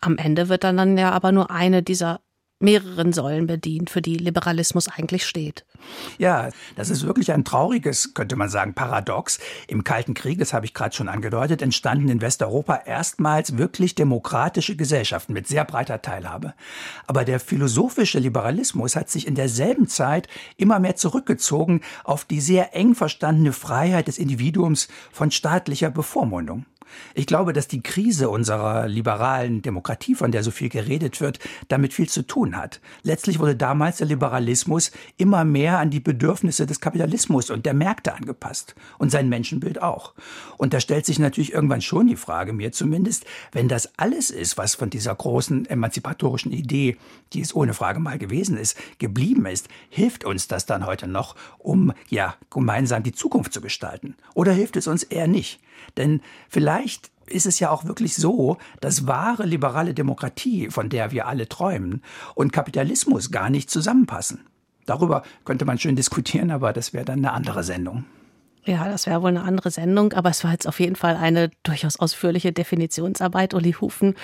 Am 0.00 0.18
Ende 0.18 0.48
wird 0.48 0.64
dann, 0.64 0.76
dann 0.76 0.98
ja 0.98 1.10
aber 1.12 1.32
nur 1.32 1.50
eine 1.50 1.82
dieser 1.82 2.20
mehreren 2.62 3.12
Säulen 3.12 3.46
bedient, 3.46 3.90
für 3.90 4.02
die 4.02 4.16
Liberalismus 4.16 4.88
eigentlich 4.88 5.26
steht. 5.26 5.64
Ja, 6.18 6.50
das 6.76 6.90
ist 6.90 7.06
wirklich 7.06 7.32
ein 7.32 7.44
trauriges, 7.44 8.14
könnte 8.14 8.36
man 8.36 8.48
sagen, 8.48 8.74
Paradox. 8.74 9.38
Im 9.66 9.84
Kalten 9.84 10.14
Krieg, 10.14 10.38
das 10.38 10.52
habe 10.52 10.66
ich 10.66 10.74
gerade 10.74 10.94
schon 10.94 11.08
angedeutet, 11.08 11.62
entstanden 11.62 12.08
in 12.08 12.20
Westeuropa 12.20 12.82
erstmals 12.86 13.58
wirklich 13.58 13.94
demokratische 13.94 14.76
Gesellschaften 14.76 15.32
mit 15.32 15.48
sehr 15.48 15.64
breiter 15.64 16.02
Teilhabe. 16.02 16.54
Aber 17.06 17.24
der 17.24 17.40
philosophische 17.40 18.18
Liberalismus 18.18 18.96
hat 18.96 19.10
sich 19.10 19.26
in 19.26 19.34
derselben 19.34 19.88
Zeit 19.88 20.28
immer 20.56 20.78
mehr 20.78 20.96
zurückgezogen 20.96 21.80
auf 22.04 22.24
die 22.24 22.40
sehr 22.40 22.74
eng 22.74 22.94
verstandene 22.94 23.52
Freiheit 23.52 24.08
des 24.08 24.18
Individuums 24.18 24.88
von 25.10 25.30
staatlicher 25.30 25.90
Bevormundung. 25.90 26.64
Ich 27.14 27.26
glaube, 27.26 27.52
dass 27.52 27.68
die 27.68 27.82
Krise 27.82 28.28
unserer 28.28 28.88
liberalen 28.88 29.62
Demokratie, 29.62 30.14
von 30.14 30.32
der 30.32 30.42
so 30.42 30.50
viel 30.50 30.68
geredet 30.68 31.20
wird, 31.20 31.38
damit 31.68 31.92
viel 31.92 32.08
zu 32.08 32.26
tun 32.26 32.56
hat. 32.56 32.80
Letztlich 33.02 33.38
wurde 33.38 33.56
damals 33.56 33.98
der 33.98 34.06
Liberalismus 34.06 34.92
immer 35.16 35.44
mehr 35.44 35.78
an 35.78 35.90
die 35.90 36.00
Bedürfnisse 36.00 36.66
des 36.66 36.80
Kapitalismus 36.80 37.50
und 37.50 37.66
der 37.66 37.74
Märkte 37.74 38.14
angepasst 38.14 38.74
und 38.98 39.10
sein 39.10 39.28
Menschenbild 39.28 39.82
auch. 39.82 40.14
Und 40.56 40.74
da 40.74 40.80
stellt 40.80 41.06
sich 41.06 41.18
natürlich 41.18 41.52
irgendwann 41.52 41.82
schon 41.82 42.06
die 42.06 42.16
Frage, 42.16 42.52
mir 42.52 42.72
zumindest, 42.72 43.24
wenn 43.52 43.68
das 43.68 43.98
alles 43.98 44.30
ist, 44.30 44.58
was 44.58 44.74
von 44.74 44.90
dieser 44.90 45.14
großen 45.14 45.66
emanzipatorischen 45.66 46.52
Idee, 46.52 46.96
die 47.32 47.40
es 47.40 47.54
ohne 47.54 47.74
Frage 47.74 48.00
mal 48.00 48.18
gewesen 48.18 48.56
ist, 48.56 48.76
geblieben 48.98 49.46
ist, 49.46 49.68
hilft 49.90 50.24
uns 50.24 50.48
das 50.48 50.66
dann 50.66 50.86
heute 50.86 51.06
noch, 51.06 51.36
um 51.58 51.92
ja 52.08 52.34
gemeinsam 52.50 53.02
die 53.02 53.12
Zukunft 53.12 53.52
zu 53.52 53.60
gestalten? 53.60 54.16
Oder 54.34 54.52
hilft 54.52 54.76
es 54.76 54.86
uns 54.86 55.02
eher 55.02 55.26
nicht? 55.26 55.60
Denn 55.96 56.20
vielleicht 56.48 57.10
ist 57.26 57.46
es 57.46 57.60
ja 57.60 57.70
auch 57.70 57.84
wirklich 57.84 58.14
so, 58.16 58.58
dass 58.80 59.06
wahre 59.06 59.44
liberale 59.44 59.94
Demokratie, 59.94 60.70
von 60.70 60.88
der 60.88 61.12
wir 61.12 61.26
alle 61.26 61.48
träumen, 61.48 62.02
und 62.34 62.52
Kapitalismus 62.52 63.30
gar 63.30 63.50
nicht 63.50 63.70
zusammenpassen. 63.70 64.46
Darüber 64.86 65.22
könnte 65.44 65.64
man 65.64 65.78
schön 65.78 65.96
diskutieren, 65.96 66.50
aber 66.50 66.72
das 66.72 66.92
wäre 66.92 67.04
dann 67.04 67.18
eine 67.18 67.32
andere 67.32 67.62
Sendung. 67.62 68.04
Ja, 68.64 68.88
das 68.88 69.06
wäre 69.06 69.22
wohl 69.22 69.30
eine 69.30 69.42
andere 69.42 69.70
Sendung, 69.70 70.12
aber 70.12 70.30
es 70.30 70.44
war 70.44 70.52
jetzt 70.52 70.68
auf 70.68 70.78
jeden 70.78 70.96
Fall 70.96 71.16
eine 71.16 71.50
durchaus 71.62 71.98
ausführliche 71.98 72.52
Definitionsarbeit, 72.52 73.54
Uli 73.54 73.72
Hufen. 73.72 74.14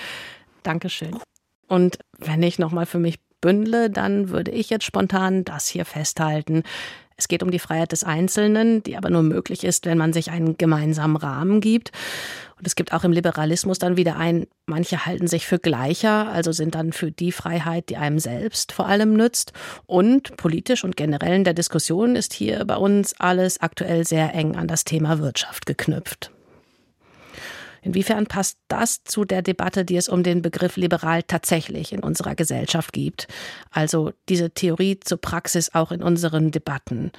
Dankeschön. 0.63 1.17
Und 1.67 1.99
wenn 2.17 2.41
ich 2.43 2.57
nochmal 2.57 2.85
für 2.85 2.99
mich 2.99 3.19
bündle, 3.41 3.89
dann 3.89 4.29
würde 4.29 4.51
ich 4.51 4.69
jetzt 4.69 4.85
spontan 4.85 5.43
das 5.43 5.67
hier 5.67 5.85
festhalten. 5.85 6.63
Es 7.19 7.27
geht 7.27 7.43
um 7.43 7.51
die 7.51 7.59
Freiheit 7.59 7.91
des 7.91 8.05
Einzelnen, 8.05 8.81
die 8.81 8.95
aber 8.95 9.09
nur 9.09 9.23
möglich 9.23 9.65
ist, 9.65 9.85
wenn 9.85 9.97
man 9.97 10.13
sich 10.13 10.31
einen 10.31 10.57
gemeinsamen 10.57 11.17
Rahmen 11.17 11.59
gibt. 11.59 11.91
Und 12.57 12.65
es 12.65 12.75
gibt 12.75 12.93
auch 12.93 13.03
im 13.03 13.11
Liberalismus 13.11 13.77
dann 13.77 13.97
wieder 13.97 14.15
ein, 14.15 14.47
manche 14.65 15.05
halten 15.05 15.27
sich 15.27 15.45
für 15.45 15.59
gleicher, 15.59 16.29
also 16.29 16.53
sind 16.53 16.75
dann 16.75 16.93
für 16.93 17.11
die 17.11 17.33
Freiheit, 17.33 17.89
die 17.89 17.97
einem 17.97 18.19
selbst 18.19 18.71
vor 18.71 18.87
allem 18.87 19.13
nützt. 19.13 19.51
Und 19.85 20.37
politisch 20.37 20.85
und 20.85 20.95
generell 20.95 21.35
in 21.35 21.43
der 21.43 21.53
Diskussion 21.53 22.15
ist 22.15 22.33
hier 22.33 22.63
bei 22.63 22.77
uns 22.77 23.13
alles 23.19 23.61
aktuell 23.61 24.07
sehr 24.07 24.33
eng 24.33 24.55
an 24.55 24.67
das 24.67 24.85
Thema 24.85 25.19
Wirtschaft 25.19 25.65
geknüpft. 25.65 26.31
Inwiefern 27.81 28.27
passt 28.27 28.59
das 28.67 29.03
zu 29.03 29.25
der 29.25 29.41
Debatte, 29.41 29.85
die 29.85 29.97
es 29.97 30.09
um 30.09 30.23
den 30.23 30.41
Begriff 30.41 30.77
liberal 30.77 31.23
tatsächlich 31.23 31.93
in 31.93 32.01
unserer 32.01 32.35
Gesellschaft 32.35 32.93
gibt? 32.93 33.27
Also 33.71 34.11
diese 34.27 34.51
Theorie 34.51 34.99
zur 34.99 35.19
Praxis 35.19 35.73
auch 35.73 35.91
in 35.91 36.03
unseren 36.03 36.51
Debatten. 36.51 37.11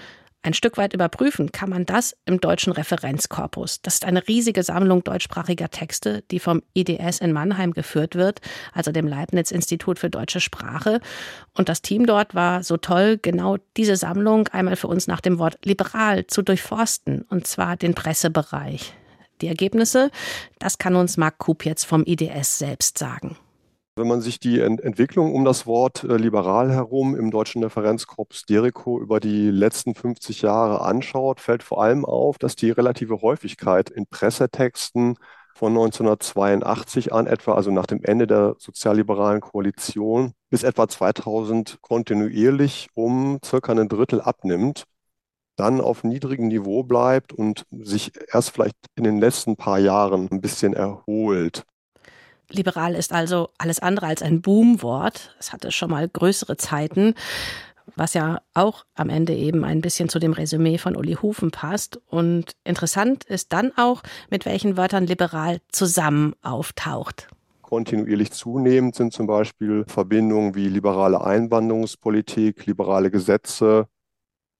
Ein 0.43 0.55
Stück 0.55 0.79
weit 0.79 0.95
überprüfen 0.95 1.53
kann 1.53 1.69
man 1.69 1.85
das 1.85 2.17
im 2.25 2.41
deutschen 2.41 2.73
Referenzkorpus. 2.73 3.83
Das 3.83 3.95
ist 3.95 4.07
eine 4.07 4.27
riesige 4.27 4.63
Sammlung 4.63 5.05
deutschsprachiger 5.05 5.69
Texte, 5.69 6.23
die 6.31 6.39
vom 6.39 6.63
IDS 6.73 7.19
in 7.19 7.33
Mannheim 7.33 7.73
geführt 7.73 8.15
wird, 8.15 8.41
also 8.73 8.91
dem 8.91 9.07
Leibniz-Institut 9.07 9.99
für 9.99 10.09
deutsche 10.09 10.41
Sprache. 10.41 11.01
Und 11.53 11.69
das 11.69 11.83
Team 11.83 12.07
dort 12.07 12.35
war 12.35 12.63
so 12.63 12.79
toll, 12.79 13.19
genau 13.21 13.59
diese 13.77 13.97
Sammlung 13.97 14.49
einmal 14.49 14.77
für 14.77 14.89
uns 14.89 15.07
nach 15.07 15.21
dem 15.21 15.39
Wort 15.39 15.59
liberal 15.63 16.27
zu 16.27 16.41
durchforsten, 16.41 17.23
und 17.29 17.47
zwar 17.47 17.77
den 17.77 17.95
Pressebereich. 17.95 18.95
Die 19.41 19.49
Ergebnisse, 19.49 20.11
das 20.59 20.79
kann 20.79 20.97
uns 20.97 21.17
Marc 21.17 21.39
Kup 21.39 21.65
jetzt 21.65 21.85
vom 21.85 22.05
IDS 22.05 22.59
selbst 22.59 22.99
sagen. 22.99 23.37
Wenn 23.97 24.07
man 24.07 24.21
sich 24.21 24.39
die 24.39 24.61
Ent 24.61 24.81
Entwicklung 24.81 25.35
um 25.35 25.45
das 25.45 25.67
Wort 25.67 26.05
äh, 26.05 26.17
liberal 26.17 26.71
herum 26.71 27.17
im 27.17 27.31
deutschen 27.31 27.63
Referenzkorpus 27.63 28.45
Derico 28.45 29.01
über 29.01 29.21
die 29.21 29.51
letzten 29.51 29.95
50 29.95 30.43
Jahre 30.43 30.83
anschaut, 30.83 31.41
fällt 31.41 31.63
vor 31.63 31.83
allem 31.83 32.05
auf, 32.05 32.39
dass 32.39 32.57
die 32.57 32.71
relative 32.71 33.21
Häufigkeit 33.21 33.91
in 33.91 34.07
Pressetexten 34.07 35.17
von 35.55 35.73
1982 35.73 37.13
an 37.13 37.27
etwa, 37.27 37.55
also 37.55 37.71
nach 37.71 37.87
dem 37.87 38.03
Ende 38.03 38.27
der 38.27 38.55
sozialliberalen 38.59 39.41
Koalition, 39.41 40.33
bis 40.49 40.63
etwa 40.63 40.89
2000 40.89 41.79
kontinuierlich 41.83 42.89
um 42.95 43.39
circa 43.45 43.73
ein 43.73 43.89
Drittel 43.89 44.21
abnimmt 44.21 44.85
dann 45.61 45.81
auf 45.81 46.05
niedrigem 46.05 46.49
Niveau 46.49 46.83
bleibt 46.83 47.33
und 47.33 47.67
sich 47.71 48.13
erst 48.33 48.51
vielleicht 48.51 48.77
in 48.97 49.05
den 49.05 49.21
letzten 49.21 49.57
paar 49.57 49.79
Jahren 49.79 50.29
ein 50.31 50.41
bisschen 50.41 50.73
erholt. 50.73 51.65
Liberal 52.49 52.95
ist 52.95 53.13
also 53.13 53.51
alles 53.59 53.79
andere 53.79 54.07
als 54.07 54.23
ein 54.23 54.41
Boomwort. 54.41 55.37
Es 55.39 55.53
hatte 55.53 55.71
schon 55.71 55.91
mal 55.91 56.09
größere 56.09 56.57
Zeiten, 56.57 57.15
was 57.95 58.15
ja 58.15 58.41
auch 58.55 58.85
am 58.95 59.11
Ende 59.11 59.35
eben 59.35 59.65
ein 59.65 59.83
bisschen 59.83 60.09
zu 60.09 60.19
dem 60.19 60.33
Resümee 60.33 60.79
von 60.79 60.97
Uli 60.97 61.15
Hufen 61.15 61.51
passt. 61.51 62.01
Und 62.07 62.57
interessant 62.65 63.25
ist 63.25 63.53
dann 63.53 63.73
auch, 63.77 64.03
mit 64.31 64.47
welchen 64.47 64.77
Wörtern 64.79 65.07
liberal 65.07 65.61
zusammen 65.71 66.35
auftaucht. 66.43 67.29
Kontinuierlich 67.61 68.33
zunehmend 68.33 68.97
sind 68.97 69.13
zum 69.13 69.27
Beispiel 69.27 69.85
Verbindungen 69.87 70.57
wie 70.57 70.69
liberale 70.69 71.23
Einwanderungspolitik, 71.23 72.67
liberale 72.67 73.11
Gesetze, 73.13 73.87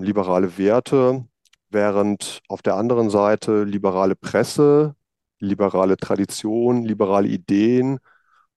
liberale 0.01 0.59
Werte, 0.59 1.25
während 1.71 2.41
auf 2.49 2.63
der 2.63 2.77
anderen 2.77 3.11
Seite 3.11 3.65
liberale 3.65 4.17
Presse, 4.17 4.95
liberale 5.39 5.97
Tradition, 5.97 6.85
liberale 6.85 7.29
Ideen 7.29 7.99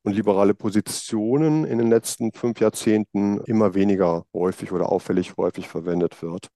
und 0.04 0.14
liberale 0.14 0.54
Positionen 0.54 1.64
in 1.66 1.78
den 1.78 1.90
letzten 1.90 2.32
fünf 2.34 2.60
Jahrzehnten 2.60 3.40
immer 3.46 3.74
weniger 3.74 4.26
häufig 4.34 4.72
oder 4.72 4.92
auffällig 4.92 5.38
häufig 5.38 5.68
verwendet 5.70 6.22
wird. 6.22 6.50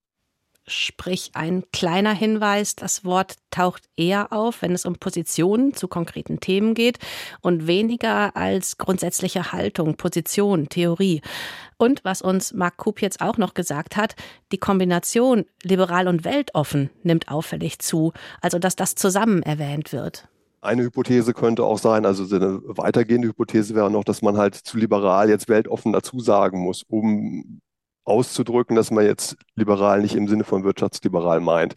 Sprich, 0.69 1.31
ein 1.33 1.63
kleiner 1.71 2.13
Hinweis, 2.13 2.75
das 2.75 3.05
Wort 3.05 3.35
taucht 3.51 3.83
eher 3.95 4.33
auf, 4.33 4.61
wenn 4.61 4.73
es 4.73 4.85
um 4.85 4.95
Positionen 4.95 5.73
zu 5.73 5.87
konkreten 5.87 6.41
Themen 6.41 6.73
geht 6.73 6.99
und 7.39 7.67
weniger 7.67 8.35
als 8.35 8.77
grundsätzliche 8.77 9.53
Haltung, 9.53 9.95
Position, 9.95 10.67
Theorie. 10.67 11.21
Und 11.77 12.03
was 12.03 12.21
uns 12.21 12.53
Marc 12.53 12.77
Kup 12.77 13.01
jetzt 13.01 13.21
auch 13.21 13.37
noch 13.37 13.53
gesagt 13.53 13.97
hat, 13.97 14.15
die 14.51 14.57
Kombination 14.57 15.45
liberal 15.63 16.07
und 16.07 16.25
weltoffen 16.25 16.89
nimmt 17.03 17.29
auffällig 17.29 17.79
zu, 17.79 18.13
also 18.41 18.57
dass 18.57 18.75
das 18.75 18.95
zusammen 18.95 19.43
erwähnt 19.43 19.93
wird. 19.93 20.27
Eine 20.59 20.83
Hypothese 20.83 21.33
könnte 21.33 21.63
auch 21.63 21.77
sein, 21.77 22.05
also 22.05 22.35
eine 22.35 22.59
weitergehende 22.65 23.27
Hypothese 23.27 23.75
wäre 23.75 23.91
noch, 23.91 24.03
dass 24.03 24.23
man 24.23 24.37
halt 24.37 24.55
zu 24.55 24.77
liberal 24.77 25.29
jetzt 25.29 25.47
weltoffen 25.49 25.93
dazu 25.93 26.19
sagen 26.19 26.59
muss, 26.59 26.83
um 26.87 27.61
auszudrücken, 28.05 28.75
dass 28.75 28.89
man 28.89 29.05
jetzt 29.05 29.37
liberal 29.55 30.01
nicht 30.01 30.15
im 30.15 30.27
Sinne 30.27 30.43
von 30.43 30.63
wirtschaftsliberal 30.63 31.41
meint. 31.41 31.75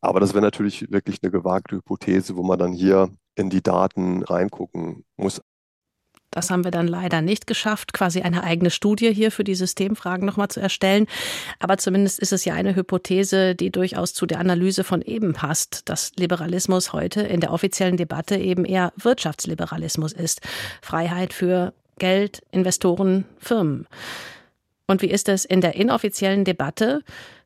Aber 0.00 0.20
das 0.20 0.32
wäre 0.32 0.42
natürlich 0.42 0.90
wirklich 0.90 1.18
eine 1.22 1.32
gewagte 1.32 1.76
Hypothese, 1.76 2.36
wo 2.36 2.42
man 2.42 2.58
dann 2.58 2.72
hier 2.72 3.10
in 3.34 3.50
die 3.50 3.62
Daten 3.62 4.22
reingucken 4.22 5.04
muss. 5.16 5.42
Das 6.30 6.50
haben 6.50 6.62
wir 6.62 6.70
dann 6.70 6.86
leider 6.86 7.22
nicht 7.22 7.48
geschafft, 7.48 7.92
quasi 7.92 8.20
eine 8.22 8.44
eigene 8.44 8.70
Studie 8.70 9.12
hier 9.12 9.32
für 9.32 9.42
die 9.42 9.56
Systemfragen 9.56 10.24
nochmal 10.24 10.48
zu 10.48 10.60
erstellen. 10.60 11.06
Aber 11.58 11.76
zumindest 11.76 12.20
ist 12.20 12.32
es 12.32 12.44
ja 12.44 12.54
eine 12.54 12.76
Hypothese, 12.76 13.56
die 13.56 13.70
durchaus 13.70 14.14
zu 14.14 14.26
der 14.26 14.38
Analyse 14.38 14.84
von 14.84 15.02
eben 15.02 15.32
passt, 15.32 15.88
dass 15.88 16.12
Liberalismus 16.16 16.92
heute 16.92 17.22
in 17.22 17.40
der 17.40 17.52
offiziellen 17.52 17.96
Debatte 17.96 18.36
eben 18.36 18.64
eher 18.64 18.92
Wirtschaftsliberalismus 18.96 20.12
ist. 20.12 20.40
Freiheit 20.82 21.32
für 21.32 21.72
Geld, 21.98 22.42
Investoren, 22.52 23.24
Firmen. 23.38 23.88
Und 24.86 25.02
wie 25.02 25.10
ist 25.10 25.28
es 25.28 25.44
in 25.44 25.60
der 25.60 25.74
inoffiziellen 25.74 26.44
Debatte? 26.44 27.02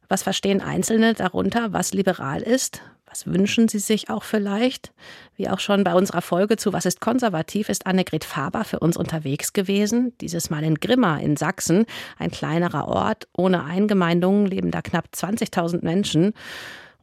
Was 0.09 0.23
verstehen 0.23 0.61
Einzelne 0.61 1.15
darunter, 1.15 1.73
was 1.73 1.95
liberal 1.95 2.43
ist? 2.43 2.83
Was 3.15 3.27
wünschen 3.27 3.69
sie 3.69 3.79
sich 3.79 4.11
auch 4.11 4.25
vielleicht? 4.25 4.93
Wie 5.37 5.49
auch 5.49 5.61
schon 5.61 5.85
bei 5.85 5.95
unserer 5.95 6.21
Folge 6.21 6.57
zu 6.57 6.73
Was 6.73 6.85
ist 6.85 7.01
konservativ 7.01 7.69
ist 7.69 7.87
Annegret 7.87 8.25
Faber 8.25 8.65
für 8.65 8.81
uns 8.81 8.97
unterwegs 8.97 9.53
gewesen. 9.53 10.13
Dieses 10.21 10.51
Mal 10.51 10.65
in 10.65 10.75
Grimma 10.75 11.19
in 11.19 11.37
Sachsen, 11.37 11.87
ein 12.19 12.33
kleinerer 12.33 12.89
Ort. 12.89 13.29
Ohne 13.37 13.63
Eingemeindungen 13.63 14.47
leben 14.47 14.73
da 14.73 14.83
knapp 14.83 15.11
20.000 15.15 15.85
Menschen. 15.85 16.33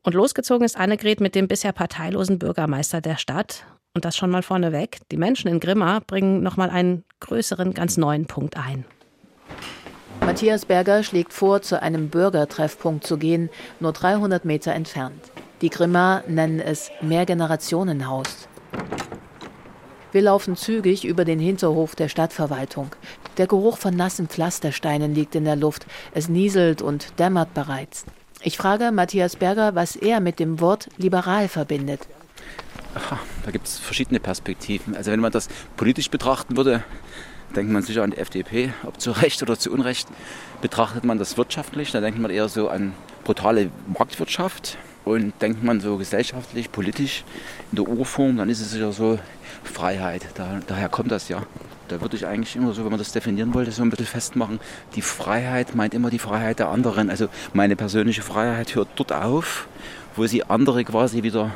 Und 0.04 0.14
losgezogen 0.14 0.66
ist 0.66 0.76
Annegret 0.76 1.22
mit 1.22 1.34
dem 1.34 1.48
bisher 1.48 1.72
parteilosen 1.72 2.40
Bürgermeister 2.40 3.00
der 3.00 3.16
Stadt. 3.16 3.64
Und 3.94 4.04
das 4.04 4.18
schon 4.18 4.32
mal 4.32 4.44
vorneweg. 4.44 4.98
Die 5.14 5.18
Menschen 5.18 5.48
in 5.48 5.62
Grimma 5.62 6.02
bringen 6.06 6.44
nochmal 6.44 6.72
einen 6.72 7.06
größeren, 7.22 7.74
ganz 7.74 7.96
neuen 7.96 8.26
Punkt 8.26 8.58
ein. 8.58 8.84
Matthias 10.20 10.66
Berger 10.66 11.04
schlägt 11.04 11.32
vor, 11.32 11.62
zu 11.62 11.82
einem 11.82 12.10
Bürgertreffpunkt 12.10 13.08
zu 13.08 13.18
gehen, 13.18 13.50
nur 13.80 13.94
300 13.94 14.44
Meter 14.44 14.74
entfernt. 14.74 15.32
Die 15.62 15.70
Grimmer 15.70 16.24
nennen 16.28 16.60
es 16.60 16.90
Mehrgenerationenhaus. 17.02 18.48
Wir 20.12 20.24
laufen 20.24 20.56
zügig 20.56 21.06
über 21.06 21.24
den 21.24 21.38
Hinterhof 21.38 21.96
der 21.96 22.10
Stadtverwaltung. 22.10 22.90
Der 23.38 23.46
Geruch 23.46 23.78
von 23.78 23.96
nassen 23.96 24.28
Pflastersteinen 24.28 25.14
liegt 25.14 25.36
in 25.36 25.46
der 25.46 25.56
Luft. 25.56 25.86
Es 26.14 26.28
nieselt 26.30 26.82
und 26.82 27.20
dämmert 27.20 27.54
bereits. 27.54 28.06
Ich 28.42 28.58
frage 28.58 28.92
Matthias 28.92 29.36
Berger, 29.36 29.76
was 29.76 29.96
er 29.96 30.20
mit 30.20 30.40
dem 30.40 30.60
Wort 30.60 30.90
liberal 30.98 31.48
verbindet. 31.48 32.08
Aha, 32.96 33.20
da 33.46 33.52
gibt 33.52 33.68
es 33.68 33.78
verschiedene 33.78 34.20
Perspektiven. 34.20 34.96
Also 34.96 35.12
wenn 35.12 35.20
man 35.20 35.32
das 35.32 35.48
politisch 35.78 36.10
betrachten 36.10 36.58
würde, 36.58 36.84
denkt 37.56 37.72
man 37.72 37.84
sicher 37.84 38.02
an 38.02 38.12
die 38.12 38.18
FDP, 38.18 38.74
ob 38.84 39.00
zu 39.00 39.12
Recht 39.12 39.44
oder 39.44 39.60
zu 39.60 39.72
Unrecht. 39.72 40.08
Betrachtet 40.60 41.04
man 41.04 41.20
das 41.20 41.38
wirtschaftlich, 41.38 41.92
dann 41.92 42.02
denkt 42.02 42.20
man 42.20 42.32
eher 42.32 42.50
so 42.50 42.68
an 42.68 42.94
brutale 43.24 43.70
Marktwirtschaft. 43.88 44.80
Und 45.04 45.34
denkt 45.42 45.64
man 45.64 45.82
so 45.82 45.98
gesellschaftlich, 45.98 46.72
politisch 46.72 47.24
in 47.72 47.78
der 47.78 47.88
Urform, 47.88 48.38
dann 48.38 48.50
ist 48.50 48.62
es 48.62 48.78
ja 48.78 48.92
so 48.92 49.18
Freiheit. 49.64 50.26
Da, 50.36 50.60
daher 50.68 50.90
kommt 50.90 51.12
das 51.12 51.30
ja. 51.30 51.44
Da 51.88 52.00
würde 52.00 52.16
ich 52.16 52.26
eigentlich 52.26 52.56
immer 52.56 52.74
so, 52.74 52.84
wenn 52.84 52.92
man 52.92 53.00
das 53.00 53.12
definieren 53.12 53.54
wollte, 53.54 53.72
so 53.72 53.82
ein 53.82 53.90
bisschen 53.90 54.06
festmachen. 54.06 54.60
Die 54.96 55.02
Freiheit 55.02 55.76
meint 55.76 55.94
immer 55.94 56.10
die 56.10 56.20
Freiheit 56.20 56.60
der 56.60 56.70
anderen. 56.70 57.10
Also 57.10 57.28
meine 57.54 57.76
persönliche 57.76 58.22
Freiheit 58.22 58.76
hört 58.76 58.90
dort 58.96 59.12
auf, 59.12 59.68
wo 60.16 60.26
sie 60.26 60.44
andere 60.44 60.84
quasi 60.86 61.24
wieder 61.24 61.52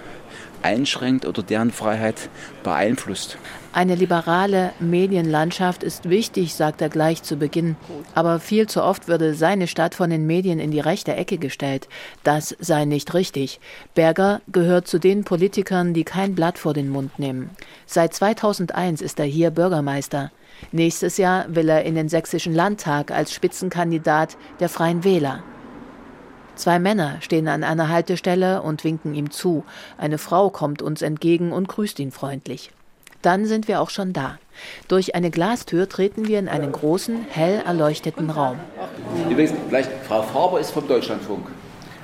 einschränkt 0.65 1.25
oder 1.25 1.43
deren 1.43 1.72
Freiheit 1.72 2.29
beeinflusst. 2.63 3.38
Eine 3.72 3.95
liberale 3.95 4.72
Medienlandschaft 4.79 5.84
ist 5.84 6.10
wichtig, 6.10 6.55
sagt 6.55 6.81
er 6.81 6.89
gleich 6.89 7.24
zu 7.24 7.36
Beginn. 7.36 7.75
Aber 8.15 8.39
viel 8.39 8.67
zu 8.67 8.81
oft 8.81 9.07
würde 9.07 9.36
seine 9.36 9.67
Stadt 9.67 9.95
von 9.95 10.10
den 10.10 10.25
Medien 10.25 10.60
in 10.60 10.72
die 10.72 10.79
rechte 10.79 11.13
Ecke 11.13 11.38
gestellt. 11.38 11.88
Das 12.24 12.55
sei 12.60 12.86
nicht 12.86 13.13
richtig. 13.13 13.60
Berger 13.93 14.41
gehört 14.48 14.88
zu 14.88 14.98
den 14.98 15.24
Politikern, 15.24 15.93
die 15.93 16.05
kein 16.05 16.36
Blatt 16.36 16.57
vor 16.57 16.74
den 16.74 16.89
Mund 16.89 17.19
nehmen. 17.19 17.50
Seit 17.86 18.13
2001 18.13 19.01
ist 19.01 19.19
er 19.19 19.25
hier 19.25 19.51
Bürgermeister. 19.51 20.31
Nächstes 20.72 21.17
Jahr 21.17 21.45
will 21.50 21.69
er 21.69 21.84
in 21.84 21.95
den 21.95 22.10
Sächsischen 22.10 22.55
Landtag 22.55 23.12
als 23.12 23.34
Spitzenkandidat 23.34 24.38
der 24.62 24.69
Freien 24.69 25.03
Wähler. 25.03 25.43
Zwei 26.55 26.79
Männer 26.79 27.17
stehen 27.19 27.47
an 27.47 27.63
einer 27.63 27.89
Haltestelle 27.89 28.62
und 28.62 28.83
winken 28.83 29.13
ihm 29.13 29.29
zu. 29.29 29.65
Eine 29.97 30.17
Frau 30.17 30.50
kommt 30.50 30.81
uns 30.81 31.01
entgegen 31.01 31.51
und 31.51 31.67
grüßt 31.67 32.00
ihn 32.00 32.12
freundlich. 32.12 32.71
Dann 33.21 33.45
sind 33.45 33.67
wir 33.67 33.81
auch 33.81 33.89
schon 33.89 34.13
da. 34.13 34.38
Durch 34.88 35.15
eine 35.15 35.31
Glastür 35.31 35.89
treten 35.89 36.27
wir 36.27 36.39
in 36.39 36.47
einen 36.47 36.71
großen, 36.71 37.25
hell 37.29 37.62
erleuchteten 37.65 38.29
Raum. 38.29 38.57
Übrigens, 39.29 39.53
vielleicht 39.67 39.91
Frau 40.07 40.21
Faber 40.21 40.59
ist 40.59 40.71
vom 40.71 40.88
Deutschlandfunk. 40.88 41.47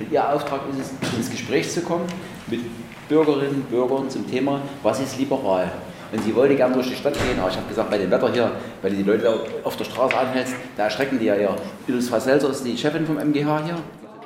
Ihr 0.10 0.27
Auftrag 0.27 0.62
ist 0.72 0.79
es, 0.79 1.15
ins 1.15 1.29
Gespräch 1.29 1.70
zu 1.70 1.81
kommen 1.81 2.05
mit 2.48 2.62
Bürgerinnen 3.08 3.55
und 3.55 3.70
Bürgern 3.70 4.10
zum 4.10 4.29
Thema, 4.29 4.62
was 4.81 5.00
ist 5.00 5.17
liberal. 5.20 5.72
Und 6.12 6.24
sie 6.24 6.36
wollte 6.36 6.55
gerne 6.55 6.74
durch 6.74 6.89
die 6.89 6.96
Stadt 6.96 7.13
gehen, 7.13 7.39
aber 7.39 7.50
ich 7.50 7.55
habe 7.55 7.67
gesagt, 7.67 7.89
bei 7.89 7.98
dem 7.98 8.12
Wetter 8.12 8.31
hier, 8.34 8.51
wenn 8.81 8.91
du 8.91 8.98
die 8.98 9.03
Leute 9.03 9.43
auf 9.63 9.77
der 9.77 9.86
Straße 9.86 10.17
anhältst, 10.17 10.55
da 10.75 10.86
erschrecken 10.86 11.20
die 11.20 11.25
ja 11.25 11.36
eher. 11.36 11.55
Ilus 11.88 12.08
Selser 12.08 12.50
ist 12.50 12.65
die 12.65 12.77
Chefin 12.77 13.05
vom 13.05 13.17
MGH 13.17 13.63
hier. 13.63 13.77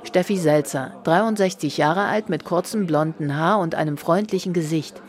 Steffi 0.06 0.38
Selzer, 0.38 0.94
63 1.04 1.78
Jahre 1.78 2.04
alt 2.04 2.30
mit 2.30 2.46
kurzem 2.46 2.86
blonden 2.86 3.36
Haar 3.36 3.60
und 3.60 3.76
einem 3.76 3.98
freundlichen 3.98 4.54
Gesicht. 4.54 5.02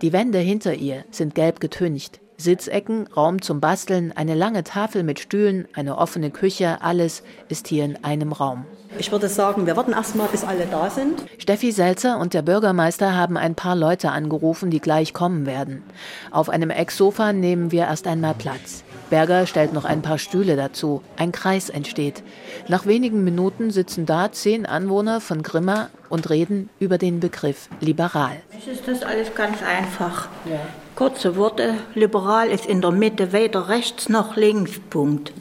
Die 0.00 0.12
Wände 0.12 0.38
hinter 0.38 0.74
ihr 0.74 1.04
sind 1.10 1.34
gelb 1.34 1.60
getüncht. 1.60 2.20
Sitzecken, 2.36 3.06
Raum 3.16 3.42
zum 3.42 3.60
Basteln, 3.60 4.12
eine 4.12 4.34
lange 4.34 4.64
Tafel 4.64 5.02
mit 5.02 5.20
Stühlen, 5.20 5.68
eine 5.74 5.98
offene 5.98 6.30
Küche, 6.30 6.82
alles 6.82 7.22
ist 7.48 7.68
hier 7.68 7.84
in 7.84 8.02
einem 8.04 8.32
Raum. 8.32 8.64
Ich 8.98 9.10
würde 9.12 9.28
sagen, 9.28 9.66
wir 9.66 9.76
warten 9.76 9.92
erstmal, 9.92 10.28
bis 10.28 10.44
alle 10.44 10.66
da 10.66 10.88
sind. 10.88 11.24
Steffi 11.38 11.72
Selzer 11.72 12.18
und 12.18 12.32
der 12.32 12.42
Bürgermeister 12.42 13.14
haben 13.14 13.36
ein 13.36 13.54
paar 13.54 13.74
Leute 13.74 14.10
angerufen, 14.10 14.70
die 14.70 14.80
gleich 14.80 15.12
kommen 15.12 15.46
werden. 15.46 15.82
Auf 16.30 16.48
einem 16.48 16.70
Ecksofa 16.70 17.32
nehmen 17.32 17.72
wir 17.72 17.82
erst 17.82 18.06
einmal 18.06 18.34
Platz. 18.34 18.83
Berger 19.10 19.46
stellt 19.46 19.72
noch 19.72 19.84
ein 19.84 20.02
paar 20.02 20.18
Stühle 20.18 20.56
dazu. 20.56 21.02
Ein 21.16 21.32
Kreis 21.32 21.70
entsteht. 21.70 22.22
Nach 22.68 22.86
wenigen 22.86 23.24
Minuten 23.24 23.70
sitzen 23.70 24.06
da 24.06 24.32
zehn 24.32 24.66
Anwohner 24.66 25.20
von 25.20 25.42
Grimma 25.42 25.88
und 26.08 26.30
reden 26.30 26.70
über 26.78 26.98
den 26.98 27.20
Begriff 27.20 27.68
liberal. 27.80 28.36
Es 28.58 28.66
ist 28.66 28.88
das 28.88 29.02
alles 29.02 29.34
ganz 29.34 29.62
einfach. 29.62 30.28
Ja. 30.44 30.60
Kurze 30.96 31.36
Worte, 31.36 31.74
liberal 31.94 32.48
ist 32.48 32.66
in 32.66 32.80
der 32.80 32.92
Mitte 32.92 33.32
weder 33.32 33.68
rechts 33.68 34.08
noch 34.08 34.36
links. 34.36 34.80
Punkt. 34.90 35.32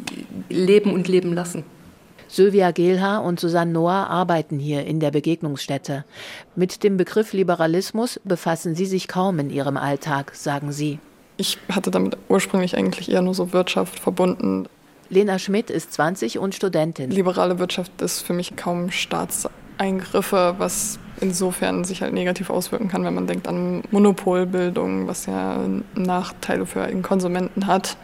Leben 0.50 0.93
und 0.93 1.08
leben 1.08 1.34
lassen. 1.34 1.63
Sylvia 2.27 2.72
Gehlhaar 2.72 3.24
und 3.24 3.39
Susanne 3.39 3.72
Noah 3.72 4.08
arbeiten 4.08 4.58
hier 4.58 4.88
in 4.88 5.00
der 5.00 5.12
Begegnungsstätte. 5.12 6.03
Mit 6.55 6.84
dem 6.84 6.98
Begriff 6.98 7.32
Liberalismus 7.32 8.20
befassen 8.24 8.74
sie 8.74 8.88
sich 8.88 9.08
kaum 9.08 9.38
in 9.38 9.51
ihrem 9.51 9.77
Alltag, 9.77 10.34
sagen 10.34 10.72
sie. 10.72 10.98
Ich 11.38 11.58
hatte 11.70 11.92
damit 11.92 12.18
ursprünglich 12.30 12.78
eigentlich 12.78 13.12
eher 13.12 13.22
nur 13.22 13.34
so 13.34 13.54
Wirtschaft 13.54 14.00
verbunden. 14.00 14.68
Lena 15.10 15.40
Schmidt 15.40 15.70
ist 15.70 15.94
20 15.94 16.40
und 16.40 16.56
Studentin. 16.56 17.12
Liberale 17.12 17.60
Wirtschaft 17.60 18.02
ist 18.02 18.22
für 18.22 18.34
mich 18.34 18.56
kaum 18.56 18.92
Staatseingriffe, 18.92 20.56
was 20.58 21.00
insofern 21.22 21.84
sich 21.84 22.02
halt 22.02 22.13
negativ 22.13 22.50
auswirken 22.50 22.90
kann, 22.90 23.04
wenn 23.04 23.13
man 23.13 23.28
denkt 23.28 23.48
an 23.48 23.84
Monopolbildung, 23.92 25.08
was 25.08 25.25
ja 25.25 25.60
Nachteile 25.96 26.66
für 26.66 26.88
den 26.88 27.02
Konsumenten 27.02 27.68
hat. 27.68 27.98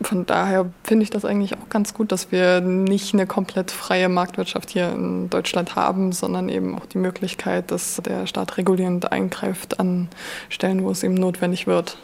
Von 0.00 0.26
daher 0.26 0.70
finde 0.84 1.02
ich 1.02 1.10
das 1.10 1.24
eigentlich 1.24 1.54
auch 1.54 1.68
ganz 1.70 1.92
gut, 1.92 2.12
dass 2.12 2.30
wir 2.30 2.60
nicht 2.60 3.14
eine 3.14 3.26
komplett 3.26 3.72
freie 3.72 4.08
Marktwirtschaft 4.08 4.70
hier 4.70 4.90
in 4.90 5.28
Deutschland 5.28 5.74
haben, 5.74 6.12
sondern 6.12 6.48
eben 6.48 6.76
auch 6.76 6.86
die 6.86 6.98
Möglichkeit, 6.98 7.72
dass 7.72 7.96
der 8.04 8.28
Staat 8.28 8.58
regulierend 8.58 9.10
eingreift 9.10 9.80
an 9.80 10.08
Stellen, 10.50 10.84
wo 10.84 10.90
es 10.90 11.02
eben 11.02 11.14
notwendig 11.14 11.66
wird. 11.66 11.98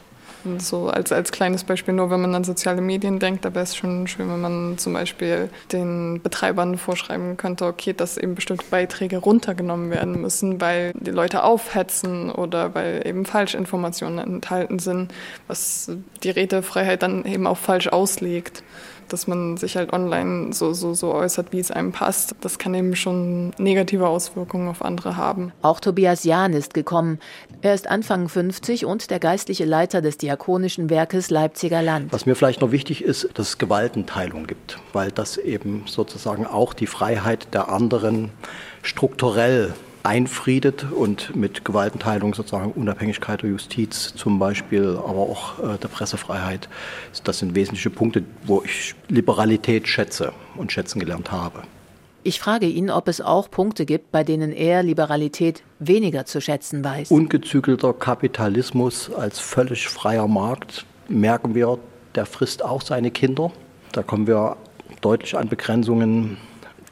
So 0.58 0.88
als, 0.88 1.12
als 1.12 1.32
kleines 1.32 1.64
Beispiel, 1.64 1.94
nur 1.94 2.10
wenn 2.10 2.20
man 2.20 2.34
an 2.34 2.44
soziale 2.44 2.80
Medien 2.80 3.18
denkt, 3.18 3.44
wäre 3.44 3.60
es 3.60 3.76
schon 3.76 4.06
schön, 4.06 4.28
wenn 4.30 4.40
man 4.40 4.78
zum 4.78 4.92
Beispiel 4.92 5.48
den 5.72 6.20
Betreibern 6.22 6.76
vorschreiben 6.76 7.36
könnte, 7.36 7.66
okay, 7.66 7.92
dass 7.92 8.18
eben 8.18 8.34
bestimmte 8.34 8.64
Beiträge 8.70 9.18
runtergenommen 9.18 9.90
werden 9.90 10.20
müssen, 10.20 10.60
weil 10.60 10.92
die 10.94 11.10
Leute 11.10 11.44
aufhetzen 11.44 12.30
oder 12.30 12.74
weil 12.74 13.06
eben 13.06 13.24
Falschinformationen 13.24 14.18
enthalten 14.18 14.78
sind, 14.78 15.12
was 15.48 15.90
die 16.22 16.30
Redefreiheit 16.30 17.02
dann 17.02 17.24
eben 17.24 17.46
auch 17.46 17.58
falsch 17.58 17.88
auslegt 17.88 18.62
dass 19.08 19.26
man 19.26 19.56
sich 19.56 19.76
halt 19.76 19.92
online 19.92 20.52
so, 20.52 20.72
so, 20.72 20.94
so 20.94 21.12
äußert, 21.14 21.52
wie 21.52 21.58
es 21.58 21.70
einem 21.70 21.92
passt. 21.92 22.34
Das 22.40 22.58
kann 22.58 22.74
eben 22.74 22.96
schon 22.96 23.50
negative 23.58 24.06
Auswirkungen 24.06 24.68
auf 24.68 24.82
andere 24.82 25.16
haben. 25.16 25.52
Auch 25.62 25.80
Tobias 25.80 26.24
Jahn 26.24 26.52
ist 26.52 26.74
gekommen. 26.74 27.18
Er 27.62 27.74
ist 27.74 27.88
Anfang 27.88 28.28
50 28.28 28.84
und 28.84 29.10
der 29.10 29.20
geistliche 29.20 29.64
Leiter 29.64 30.02
des 30.02 30.18
Diakonischen 30.18 30.90
Werkes 30.90 31.30
Leipziger 31.30 31.82
Land. 31.82 32.12
Was 32.12 32.26
mir 32.26 32.34
vielleicht 32.34 32.60
noch 32.60 32.72
wichtig 32.72 33.02
ist, 33.04 33.28
dass 33.34 33.48
es 33.48 33.58
Gewaltenteilung 33.58 34.46
gibt, 34.46 34.78
weil 34.92 35.10
das 35.10 35.36
eben 35.36 35.84
sozusagen 35.86 36.46
auch 36.46 36.74
die 36.74 36.86
Freiheit 36.86 37.54
der 37.54 37.68
anderen 37.68 38.30
strukturell 38.82 39.74
einfriedet 40.04 40.86
und 40.92 41.34
mit 41.34 41.64
Gewaltenteilung 41.64 42.34
sozusagen 42.34 42.72
Unabhängigkeit 42.72 43.42
der 43.42 43.50
Justiz 43.50 44.12
zum 44.14 44.38
Beispiel, 44.38 44.98
aber 44.98 45.20
auch 45.20 45.58
äh, 45.58 45.78
der 45.78 45.88
Pressefreiheit. 45.88 46.68
Das 47.24 47.38
sind 47.38 47.54
wesentliche 47.54 47.90
Punkte, 47.90 48.22
wo 48.44 48.62
ich 48.62 48.94
Liberalität 49.08 49.88
schätze 49.88 50.32
und 50.56 50.70
schätzen 50.70 51.00
gelernt 51.00 51.32
habe. 51.32 51.62
Ich 52.22 52.38
frage 52.38 52.66
ihn, 52.66 52.90
ob 52.90 53.08
es 53.08 53.20
auch 53.20 53.50
Punkte 53.50 53.86
gibt, 53.86 54.12
bei 54.12 54.24
denen 54.24 54.52
er 54.52 54.82
Liberalität 54.82 55.62
weniger 55.78 56.26
zu 56.26 56.40
schätzen 56.40 56.84
weiß. 56.84 57.10
Ungezügelter 57.10 57.92
Kapitalismus 57.92 59.12
als 59.12 59.38
völlig 59.38 59.88
freier 59.88 60.28
Markt, 60.28 60.86
merken 61.08 61.54
wir, 61.54 61.78
der 62.14 62.26
frisst 62.26 62.64
auch 62.64 62.82
seine 62.82 63.10
Kinder. 63.10 63.52
Da 63.92 64.02
kommen 64.02 64.26
wir 64.26 64.56
deutlich 65.00 65.36
an 65.36 65.48
Begrenzungen 65.48 66.38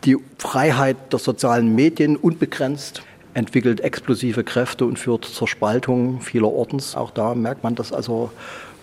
die 0.05 0.17
Freiheit 0.39 0.97
der 1.13 1.19
sozialen 1.19 1.75
Medien 1.75 2.17
unbegrenzt 2.17 3.03
entwickelt 3.35 3.81
explosive 3.81 4.45
Kräfte 4.45 4.85
und 4.85 4.99
führt 4.99 5.25
zur 5.25 5.49
Spaltung 5.49 6.21
vielerorts. 6.21 6.97
Auch 6.97 7.11
da 7.11 7.35
merkt 7.35 7.63
man, 7.63 7.75
dass 7.75 7.93
also 7.93 8.31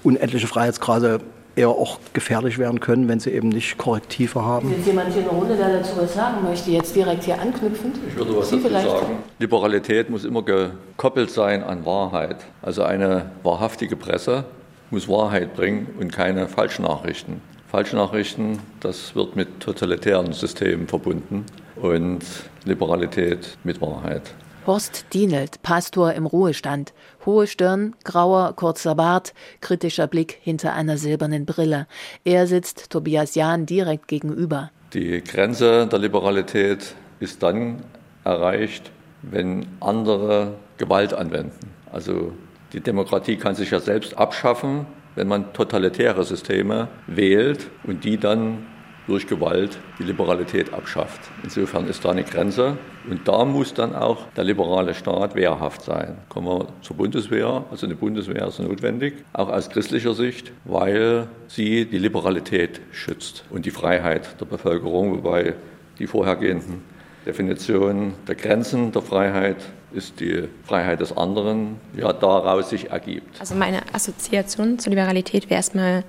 unendliche 0.03 0.47
Freiheitsgrade 0.47 1.19
eher 1.55 1.69
auch 1.69 1.99
gefährlich 2.13 2.57
werden 2.57 2.79
können, 2.79 3.07
wenn 3.07 3.19
sie 3.19 3.31
eben 3.31 3.49
nicht 3.49 3.77
Korrektive 3.77 4.43
haben. 4.43 4.73
Ist 4.73 4.87
jemand 4.87 5.11
hier 5.11 5.23
in 5.23 5.27
der 5.27 5.37
Runde, 5.37 5.55
der 5.57 5.79
dazu 5.79 5.97
was 5.97 6.13
sagen 6.13 6.43
möchte, 6.43 6.71
jetzt 6.71 6.95
direkt 6.95 7.25
hier 7.25 7.39
anknüpfend? 7.39 7.97
Ich 8.07 8.15
würde 8.15 8.37
was 8.37 8.49
sie 8.49 8.61
dazu 8.61 8.89
sagen. 8.89 9.17
Liberalität 9.39 10.09
muss 10.09 10.23
immer 10.25 10.41
gekoppelt 10.41 11.29
sein 11.29 11.63
an 11.63 11.85
Wahrheit. 11.85 12.37
Also 12.61 12.83
eine 12.83 13.31
wahrhaftige 13.43 13.95
Presse 13.95 14.45
muss 14.89 15.07
Wahrheit 15.07 15.55
bringen 15.55 15.87
und 15.99 16.11
keine 16.11 16.47
Falschnachrichten. 16.47 17.41
Falschnachrichten, 17.69 18.59
das 18.79 19.15
wird 19.15 19.35
mit 19.35 19.59
totalitären 19.59 20.33
Systemen 20.33 20.87
verbunden 20.87 21.45
und 21.75 22.21
Liberalität 22.65 23.57
mit 23.63 23.79
Wahrheit. 23.79 24.33
Horst 24.65 25.05
Dienelt, 25.13 25.61
Pastor 25.61 26.13
im 26.13 26.25
Ruhestand. 26.25 26.93
Hohe 27.27 27.45
Stirn, 27.45 27.95
grauer, 28.03 28.53
kurzer 28.55 28.95
Bart, 28.95 29.33
kritischer 29.61 30.07
Blick 30.07 30.39
hinter 30.41 30.73
einer 30.73 30.97
silbernen 30.97 31.45
Brille. 31.45 31.85
Er 32.23 32.47
sitzt 32.47 32.89
Tobias 32.89 33.35
Jahn 33.35 33.67
direkt 33.67 34.07
gegenüber. 34.07 34.71
Die 34.93 35.23
Grenze 35.23 35.85
der 35.85 35.99
Liberalität 35.99 36.95
ist 37.19 37.43
dann 37.43 37.83
erreicht, 38.23 38.91
wenn 39.21 39.67
andere 39.79 40.55
Gewalt 40.77 41.13
anwenden. 41.13 41.71
Also 41.91 42.33
die 42.73 42.81
Demokratie 42.81 43.37
kann 43.37 43.53
sich 43.53 43.71
ja 43.71 43.79
selbst 43.79 44.17
abschaffen, 44.17 44.87
wenn 45.19 45.27
man 45.27 45.51
totalitäre 45.51 46.23
Systeme 46.23 46.87
wählt 47.05 47.67
und 47.83 48.05
die 48.05 48.17
dann 48.17 48.59
durch 49.05 49.27
Gewalt 49.27 49.77
die 49.99 50.03
Liberalität 50.03 50.73
abschafft. 50.73 51.19
Insofern 51.43 51.87
ist 51.89 52.05
da 52.05 52.11
eine 52.11 52.23
Grenze 52.23 52.77
und 53.09 53.27
da 53.27 53.43
muss 53.43 53.73
dann 53.73 53.93
auch 53.93 54.27
der 54.37 54.45
liberale 54.45 54.93
Staat 54.93 55.35
wehrhaft 55.35 55.81
sein. 55.81 56.19
Kommen 56.29 56.47
wir 56.47 56.67
zur 56.83 56.95
Bundeswehr. 56.95 57.65
Also 57.69 57.85
eine 57.85 57.95
Bundeswehr 57.95 58.47
ist 58.47 58.59
notwendig, 58.59 59.15
auch 59.33 59.49
aus 59.49 59.69
christlicher 59.69 60.13
Sicht, 60.13 60.53
weil 60.63 61.27
sie 61.49 61.83
die 61.83 61.97
Liberalität 61.97 62.79
schützt 62.93 63.43
und 63.49 63.65
die 63.65 63.71
Freiheit 63.71 64.39
der 64.39 64.45
Bevölkerung, 64.45 65.17
wobei 65.17 65.55
die 65.97 66.07
vorhergehenden 66.07 66.81
Definition 67.25 68.13
der 68.25 68.35
Grenzen 68.35 68.93
der 68.93 69.01
Freiheit 69.01 69.57
ist 69.93 70.19
die 70.19 70.47
Freiheit 70.63 70.99
des 71.01 71.15
anderen, 71.15 71.77
ja 71.95 72.13
daraus 72.13 72.69
sich 72.69 72.91
ergibt. 72.91 73.39
Also 73.39 73.55
meine 73.55 73.81
Assoziation 73.93 74.79
zur 74.79 74.91
Liberalität 74.91 75.49
wäre 75.49 75.57
erstmal 75.57 76.03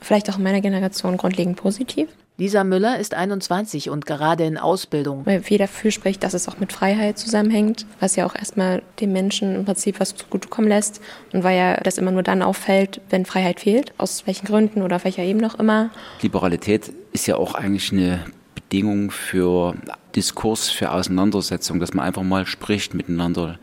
vielleicht 0.00 0.30
auch 0.30 0.38
in 0.38 0.44
meiner 0.44 0.60
Generation 0.60 1.16
grundlegend 1.16 1.56
positiv. 1.56 2.08
Lisa 2.40 2.62
Müller 2.62 3.00
ist 3.00 3.14
21 3.14 3.90
und 3.90 4.06
gerade 4.06 4.44
in 4.44 4.58
Ausbildung. 4.58 5.26
Weil 5.26 5.42
viel 5.42 5.58
dafür 5.58 5.90
spricht, 5.90 6.22
dass 6.22 6.34
es 6.34 6.48
auch 6.48 6.60
mit 6.60 6.72
Freiheit 6.72 7.18
zusammenhängt, 7.18 7.84
was 7.98 8.14
ja 8.14 8.26
auch 8.26 8.36
erstmal 8.36 8.82
dem 9.00 9.12
Menschen 9.12 9.56
im 9.56 9.64
Prinzip 9.64 9.98
was 9.98 10.14
zugutekommen 10.14 10.68
lässt 10.68 11.00
und 11.32 11.42
weil 11.42 11.58
ja 11.58 11.76
das 11.78 11.98
immer 11.98 12.12
nur 12.12 12.22
dann 12.22 12.42
auffällt, 12.42 13.00
wenn 13.10 13.26
Freiheit 13.26 13.58
fehlt, 13.58 13.92
aus 13.98 14.24
welchen 14.28 14.46
Gründen 14.46 14.82
oder 14.82 14.96
auf 14.96 15.04
welcher 15.04 15.24
Ebene 15.24 15.48
auch 15.48 15.58
immer. 15.58 15.90
Liberalität 16.22 16.92
ist 17.12 17.26
ja 17.26 17.34
auch 17.34 17.56
eigentlich 17.56 17.90
eine 17.92 18.20
Bedingung 18.68 19.10
für 19.10 19.74
Diskurs, 20.14 20.68
für 20.68 20.90
Auseinandersetzung, 20.92 21.80
dass 21.80 21.94
man 21.94 22.04
einfach 22.04 22.22
mal 22.22 22.44
spricht 22.44 22.92
miteinander, 22.92 23.58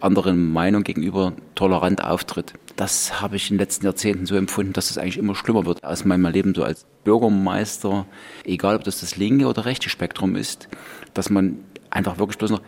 anderen 0.00 0.52
Meinung 0.52 0.84
gegenüber 0.84 1.32
tolerant 1.54 2.04
auftritt. 2.04 2.52
Das 2.76 3.22
habe 3.22 3.36
ich 3.36 3.50
in 3.50 3.56
den 3.56 3.60
letzten 3.60 3.86
Jahrzehnten 3.86 4.26
so 4.26 4.36
empfunden, 4.36 4.74
dass 4.74 4.90
es 4.90 4.98
eigentlich 4.98 5.16
immer 5.16 5.34
schlimmer 5.34 5.64
wird. 5.64 5.82
Aus 5.82 6.04
meinem 6.04 6.26
Leben 6.26 6.54
so 6.54 6.62
als 6.62 6.84
Bürgermeister, 7.04 8.04
egal 8.44 8.76
ob 8.76 8.84
das 8.84 9.00
das 9.00 9.16
linke 9.16 9.46
oder 9.46 9.64
rechte 9.64 9.88
Spektrum 9.88 10.36
ist, 10.36 10.68
dass 11.14 11.30
man 11.30 11.64
einfach 11.88 12.18
wirklich 12.18 12.36
bloß 12.36 12.50
noch 12.50 12.62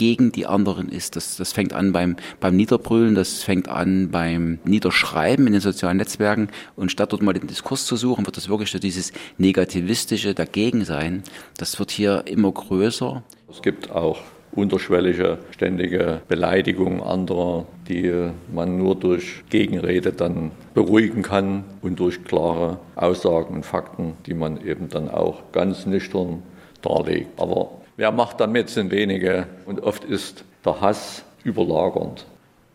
gegen 0.00 0.32
die 0.32 0.46
anderen 0.46 0.88
ist. 0.88 1.14
Das, 1.14 1.36
das 1.36 1.52
fängt 1.52 1.74
an 1.74 1.92
beim, 1.92 2.16
beim 2.40 2.56
Niederbrüllen, 2.56 3.14
das 3.14 3.42
fängt 3.42 3.68
an 3.68 4.08
beim 4.10 4.58
Niederschreiben 4.64 5.46
in 5.46 5.52
den 5.52 5.60
sozialen 5.60 5.98
Netzwerken. 5.98 6.48
Und 6.74 6.90
statt 6.90 7.12
dort 7.12 7.20
mal 7.20 7.34
den 7.34 7.46
Diskurs 7.46 7.84
zu 7.84 7.96
suchen, 7.96 8.24
wird 8.24 8.38
das 8.38 8.48
wirklich 8.48 8.70
so 8.70 8.78
dieses 8.78 9.12
Negativistische 9.36 10.32
dagegen 10.32 10.86
sein. 10.86 11.22
Das 11.58 11.78
wird 11.78 11.90
hier 11.90 12.22
immer 12.24 12.50
größer. 12.50 13.22
Es 13.50 13.60
gibt 13.60 13.90
auch 13.90 14.20
unterschwellige, 14.52 15.36
ständige 15.50 16.22
Beleidigung 16.28 17.02
anderer, 17.02 17.66
die 17.86 18.30
man 18.54 18.78
nur 18.78 18.94
durch 18.94 19.44
Gegenrede 19.50 20.14
dann 20.14 20.50
beruhigen 20.72 21.20
kann 21.20 21.64
und 21.82 22.00
durch 22.00 22.24
klare 22.24 22.78
Aussagen 22.96 23.56
und 23.56 23.66
Fakten, 23.66 24.14
die 24.24 24.32
man 24.32 24.66
eben 24.66 24.88
dann 24.88 25.10
auch 25.10 25.52
ganz 25.52 25.84
nüchtern 25.84 26.42
darlegt. 26.80 27.38
Aber 27.38 27.79
wer 28.00 28.12
macht 28.12 28.40
damit, 28.40 28.70
sind 28.70 28.90
wenige 28.90 29.46
und 29.66 29.82
oft 29.82 30.04
ist 30.04 30.44
der 30.64 30.80
Hass 30.80 31.22
überlagernd. 31.44 32.24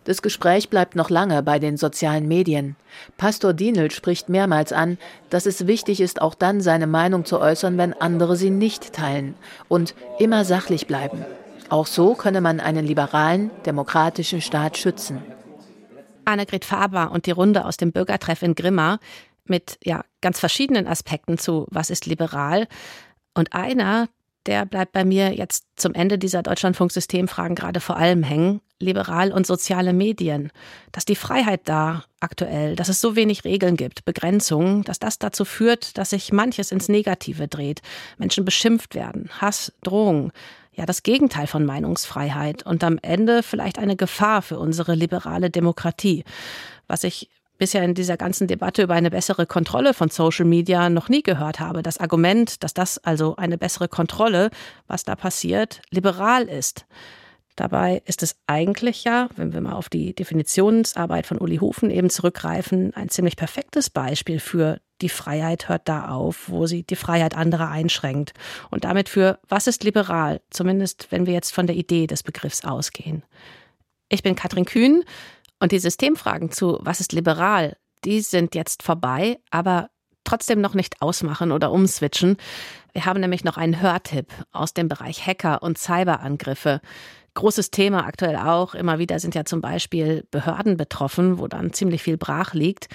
Das 0.04 0.22
Gespräch 0.22 0.70
bleibt 0.70 0.96
noch 0.96 1.10
lange 1.10 1.42
bei 1.42 1.58
den 1.58 1.78
sozialen 1.78 2.28
Medien. 2.28 2.76
Pastor 3.18 3.54
Dienel 3.54 3.90
spricht 3.90 4.30
mehrmals 4.30 4.72
an, 4.72 5.00
dass 5.32 5.48
es 5.48 5.66
wichtig 5.66 6.00
ist, 6.00 6.22
auch 6.22 6.36
dann 6.36 6.62
seine 6.62 6.86
Meinung 6.86 7.26
zu 7.26 7.40
äußern, 7.42 7.76
wenn 7.80 7.94
andere 7.94 8.36
sie 8.36 8.52
nicht 8.52 8.94
teilen 8.94 9.34
und 9.68 9.96
immer 10.20 10.46
sachlich 10.46 10.86
bleiben. 10.86 11.26
Auch 11.70 11.88
so 11.88 12.14
könne 12.14 12.40
man 12.40 12.60
einen 12.60 12.86
liberalen, 12.86 13.50
demokratischen 13.66 14.42
Staat 14.42 14.78
schützen. 14.78 15.24
Annegret 16.24 16.66
Faber 16.66 17.10
und 17.12 17.26
die 17.26 17.32
Runde 17.32 17.66
aus 17.66 17.78
dem 17.78 17.92
Bürgertreff 17.92 18.44
in 18.44 18.54
Grimma 18.54 19.00
mit 19.46 19.80
ja, 19.84 20.04
ganz 20.22 20.40
verschiedenen 20.40 20.86
Aspekten 20.86 21.40
zu 21.40 21.66
Was 21.72 21.90
ist 21.90 22.06
liberal? 22.06 22.68
Und 23.34 23.54
einer, 23.54 24.08
der 24.46 24.66
bleibt 24.66 24.92
bei 24.92 25.06
mir 25.06 25.34
jetzt 25.34 25.66
zum 25.76 25.94
Ende 25.94 26.18
dieser 26.18 26.44
Deutschlandfunksystemfragen 26.44 27.56
gerade 27.56 27.80
vor 27.80 27.98
allem 27.98 28.24
hängen. 28.24 28.62
Liberal 28.78 29.32
und 29.32 29.48
soziale 29.48 29.94
Medien. 29.94 30.52
Dass 30.92 31.06
die 31.06 31.16
Freiheit 31.16 31.62
da 31.64 32.04
aktuell, 32.20 32.76
dass 32.76 32.90
es 32.90 33.00
so 33.00 33.16
wenig 33.16 33.46
Regeln 33.46 33.78
gibt, 33.78 34.04
Begrenzungen, 34.04 34.84
dass 34.84 35.00
das 35.00 35.18
dazu 35.18 35.46
führt, 35.46 35.98
dass 35.98 36.10
sich 36.10 36.34
manches 36.34 36.72
ins 36.74 36.90
Negative 36.90 37.48
dreht. 37.48 37.82
Menschen 38.18 38.44
beschimpft 38.44 38.94
werden, 38.94 39.30
Hass, 39.40 39.72
Drohungen 39.82 40.32
ja 40.76 40.86
das 40.86 41.04
Gegenteil 41.04 41.48
von 41.48 41.66
Meinungsfreiheit 41.66 42.66
und 42.66 42.84
am 42.84 43.00
Ende 43.02 43.44
vielleicht 43.44 43.80
eine 43.80 43.96
Gefahr 43.96 44.42
für 44.42 44.60
unsere 44.60 44.94
liberale 44.94 45.50
Demokratie. 45.50 46.24
Was 46.88 47.04
ich 47.04 47.30
bisher 47.58 47.84
in 47.84 47.94
dieser 47.94 48.18
ganzen 48.18 48.48
Debatte 48.48 48.84
über 48.84 48.94
eine 48.94 49.12
bessere 49.12 49.46
Kontrolle 49.46 49.94
von 49.94 50.10
Social 50.10 50.46
Media 50.46 50.90
noch 50.90 51.10
nie 51.10 51.24
gehört 51.24 51.60
habe. 51.60 51.84
Das 51.84 52.00
Argument, 52.00 52.64
dass 52.64 52.74
das 52.74 52.98
also 52.98 53.36
eine 53.36 53.58
bessere 53.58 53.88
Kontrolle, 53.88 54.50
was 54.88 55.04
da 55.04 55.16
passiert, 55.16 55.82
liberal 55.92 56.44
ist. 56.44 56.86
Dabei 57.56 58.02
ist 58.06 58.22
es 58.22 58.36
eigentlich 58.48 59.06
ja, 59.06 59.30
wenn 59.38 59.54
wir 59.54 59.62
mal 59.62 59.74
auf 59.74 59.88
die 59.88 60.14
Definitionsarbeit 60.14 61.26
von 61.26 61.38
Uli 61.38 61.58
Hufen 61.58 61.90
eben 61.90 62.10
zurückgreifen, 62.10 62.94
ein 62.96 63.08
ziemlich 63.08 63.38
perfektes 63.38 63.90
Beispiel 63.90 64.40
für 64.40 64.82
die 65.02 65.10
Freiheit 65.10 65.70
hört 65.70 65.88
da 65.88 66.10
auf, 66.10 66.50
wo 66.50 66.68
sie 66.68 66.84
die 66.84 66.96
Freiheit 66.96 67.36
anderer 67.36 67.70
einschränkt. 67.70 68.34
Und 68.72 68.84
damit 68.84 69.10
für 69.10 69.40
was 69.48 69.68
ist 69.68 69.84
liberal, 69.84 70.42
zumindest 70.50 71.12
wenn 71.12 71.26
wir 71.26 71.34
jetzt 71.34 71.54
von 71.54 71.68
der 71.68 71.76
Idee 71.76 72.08
des 72.08 72.24
Begriffs 72.24 72.64
ausgehen. 72.64 73.24
Ich 74.10 74.22
bin 74.22 74.36
Katrin 74.36 74.66
Kühn 74.66 75.04
und 75.60 75.72
die 75.72 75.80
Systemfragen 75.80 76.52
zu 76.52 76.80
was 76.82 77.00
ist 77.00 77.14
liberal, 77.14 77.78
die 78.04 78.22
sind 78.22 78.56
jetzt 78.56 78.84
vorbei, 78.84 79.40
aber 79.50 79.90
trotzdem 80.24 80.62
noch 80.62 80.74
nicht 80.74 81.02
ausmachen 81.02 81.52
oder 81.52 81.72
umswitchen. 81.72 82.38
Wir 82.94 83.06
haben 83.06 83.20
nämlich 83.20 83.44
noch 83.44 83.58
einen 83.58 83.82
Hörtipp 83.82 84.28
aus 84.52 84.74
dem 84.74 84.88
Bereich 84.88 85.26
Hacker 85.26 85.62
und 85.64 85.78
Cyberangriffe. 85.78 86.82
Großes 87.36 87.70
Thema 87.70 88.06
aktuell 88.06 88.38
auch. 88.38 88.76
Immer 88.76 88.98
wieder 88.98 89.20
sind 89.20 89.36
ja 89.36 89.44
zum 89.44 89.62
Beispiel 89.62 90.26
Behörden 90.32 90.78
betroffen, 90.78 91.38
wo 91.38 91.48
dann 91.48 91.74
ziemlich 91.74 92.02
viel 92.02 92.18
brach 92.18 92.54
liegt. 92.54 92.88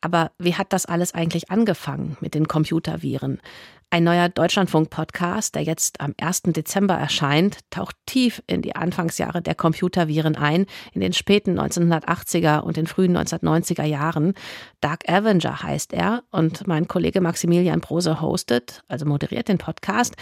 Aber 0.00 0.32
wie 0.38 0.54
hat 0.54 0.72
das 0.72 0.86
alles 0.86 1.14
eigentlich 1.14 1.50
angefangen 1.50 2.16
mit 2.20 2.34
den 2.34 2.48
Computerviren? 2.48 3.40
Ein 3.92 4.04
neuer 4.04 4.28
Deutschlandfunk-Podcast, 4.28 5.56
der 5.56 5.62
jetzt 5.62 6.00
am 6.00 6.14
1. 6.16 6.42
Dezember 6.44 6.94
erscheint, 6.94 7.58
taucht 7.70 7.96
tief 8.06 8.40
in 8.46 8.62
die 8.62 8.76
Anfangsjahre 8.76 9.42
der 9.42 9.56
Computerviren 9.56 10.36
ein, 10.36 10.66
in 10.92 11.00
den 11.00 11.12
späten 11.12 11.58
1980er 11.58 12.60
und 12.60 12.76
den 12.76 12.86
frühen 12.86 13.18
1990er 13.18 13.84
Jahren. 13.84 14.34
Dark 14.80 15.08
Avenger 15.08 15.64
heißt 15.64 15.92
er 15.92 16.22
und 16.30 16.68
mein 16.68 16.86
Kollege 16.86 17.20
Maximilian 17.20 17.80
Brose 17.80 18.20
hostet, 18.20 18.84
also 18.86 19.06
moderiert 19.06 19.48
den 19.48 19.58
Podcast 19.58 20.14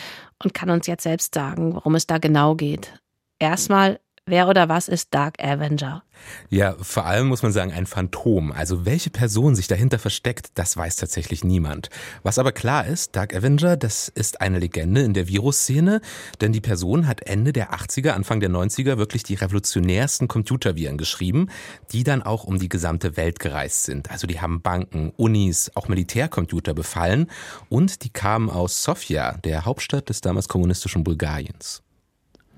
und 0.43 0.55
kann 0.55 0.71
uns 0.71 0.87
jetzt 0.87 1.03
selbst 1.03 1.35
sagen, 1.35 1.75
worum 1.75 1.95
es 1.95 2.07
da 2.07 2.17
genau 2.17 2.55
geht. 2.55 2.95
Erstmal, 3.39 4.01
wer 4.29 4.49
oder 4.49 4.69
was 4.69 4.89
ist 4.89 5.15
Dark 5.15 5.43
Avenger? 5.43 6.03
Ja, 6.51 6.75
vor 6.81 7.07
allem 7.07 7.29
muss 7.29 7.43
man 7.43 7.53
sagen, 7.53 7.73
ein 7.73 7.87
Phantom. 7.87 8.53
Also 8.53 8.85
welche 8.85 9.11
Person 9.11 9.55
sich 9.55 9.69
dahinter 9.69 9.99
versteckt, 9.99 10.51
das 10.55 10.77
weiß 10.77 10.97
tatsächlich 10.97 11.45
niemand. 11.45 11.91
Was 12.23 12.39
aber 12.39 12.53
klar 12.53 12.87
ist, 12.87 13.15
Dark 13.17 13.35
Avenger, 13.35 13.77
das 13.77 14.09
ist 14.09 14.41
eine 14.41 14.59
Legende 14.59 15.03
in 15.03 15.15
der 15.15 15.29
Virusszene, 15.29 16.01
denn 16.41 16.53
die 16.53 16.61
Person 16.61 17.07
hat 17.07 17.23
Ende 17.23 17.53
der 17.53 17.73
80er, 17.73 18.11
Anfang 18.11 18.41
der 18.41 18.51
90er 18.51 18.99
wirklich 18.99 19.23
die 19.23 19.35
revolutionärsten 19.35 20.29
Computerviren 20.29 20.99
geschrieben, 20.99 21.49
die 21.93 22.05
dann 22.05 22.23
auch 22.23 22.45
um 22.45 22.59
die 22.59 22.69
gesamte 22.69 23.17
Welt 23.17 23.39
gereist 23.39 23.85
sind. 23.85 24.11
Also 24.11 24.27
die 24.27 24.41
haben 24.41 24.63
Banken, 24.63 25.13
Unis, 25.17 25.71
auch 25.75 25.89
Militärcomputer 25.89 26.75
befallen 26.75 27.31
und 27.69 28.03
die 28.05 28.11
kamen 28.11 28.51
aus 28.51 28.83
Sofia, 28.83 29.39
der 29.45 29.65
Hauptstadt 29.65 30.09
des 30.09 30.21
damals 30.21 30.49
kommunistischen 30.49 31.05
Bulgariens. 31.05 31.83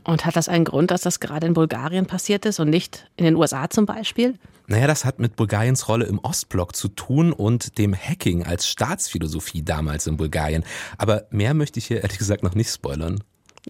Und 0.05 0.25
hat 0.25 0.37
das 0.37 0.49
einen 0.49 0.65
Grund, 0.65 0.91
dass 0.91 1.03
das 1.03 1.21
gerade 1.21 1.47
in 1.47 1.55
Bulgarien 1.55 2.07
passiert 2.07 2.47
ist 2.47 2.59
und 2.59 2.71
nicht 2.71 3.11
in 3.17 3.25
den 3.25 3.37
USA 3.37 3.69
zum 3.69 3.87
Beispiel? 3.87 4.35
Naja, 4.67 4.87
das 4.87 5.05
hat 5.05 5.19
mit 5.19 5.37
Bulgariens 5.37 5.89
Rolle 5.89 6.07
im 6.07 6.19
Ostblock 6.21 6.77
zu 6.77 6.89
tun 6.89 7.33
und 7.33 7.77
dem 7.77 7.95
Hacking 7.95 8.45
als 8.45 8.69
Staatsphilosophie 8.69 9.63
damals 9.63 10.07
in 10.07 10.17
Bulgarien. 10.17 10.65
Aber 10.97 11.25
mehr 11.31 11.55
möchte 11.55 11.79
ich 11.79 11.87
hier 11.87 12.03
ehrlich 12.03 12.19
gesagt 12.19 12.43
noch 12.43 12.55
nicht 12.55 12.71
spoilern. 12.71 13.23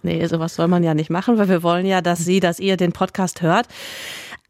Nee, 0.03 0.25
sowas 0.27 0.55
soll 0.55 0.67
man 0.67 0.83
ja 0.83 0.93
nicht 0.93 1.09
machen, 1.09 1.37
weil 1.37 1.49
wir 1.49 1.63
wollen 1.63 1.85
ja, 1.85 2.01
dass 2.01 2.19
Sie, 2.19 2.39
dass 2.39 2.59
ihr 2.59 2.77
den 2.77 2.93
Podcast 2.93 3.41
hört. 3.41 3.67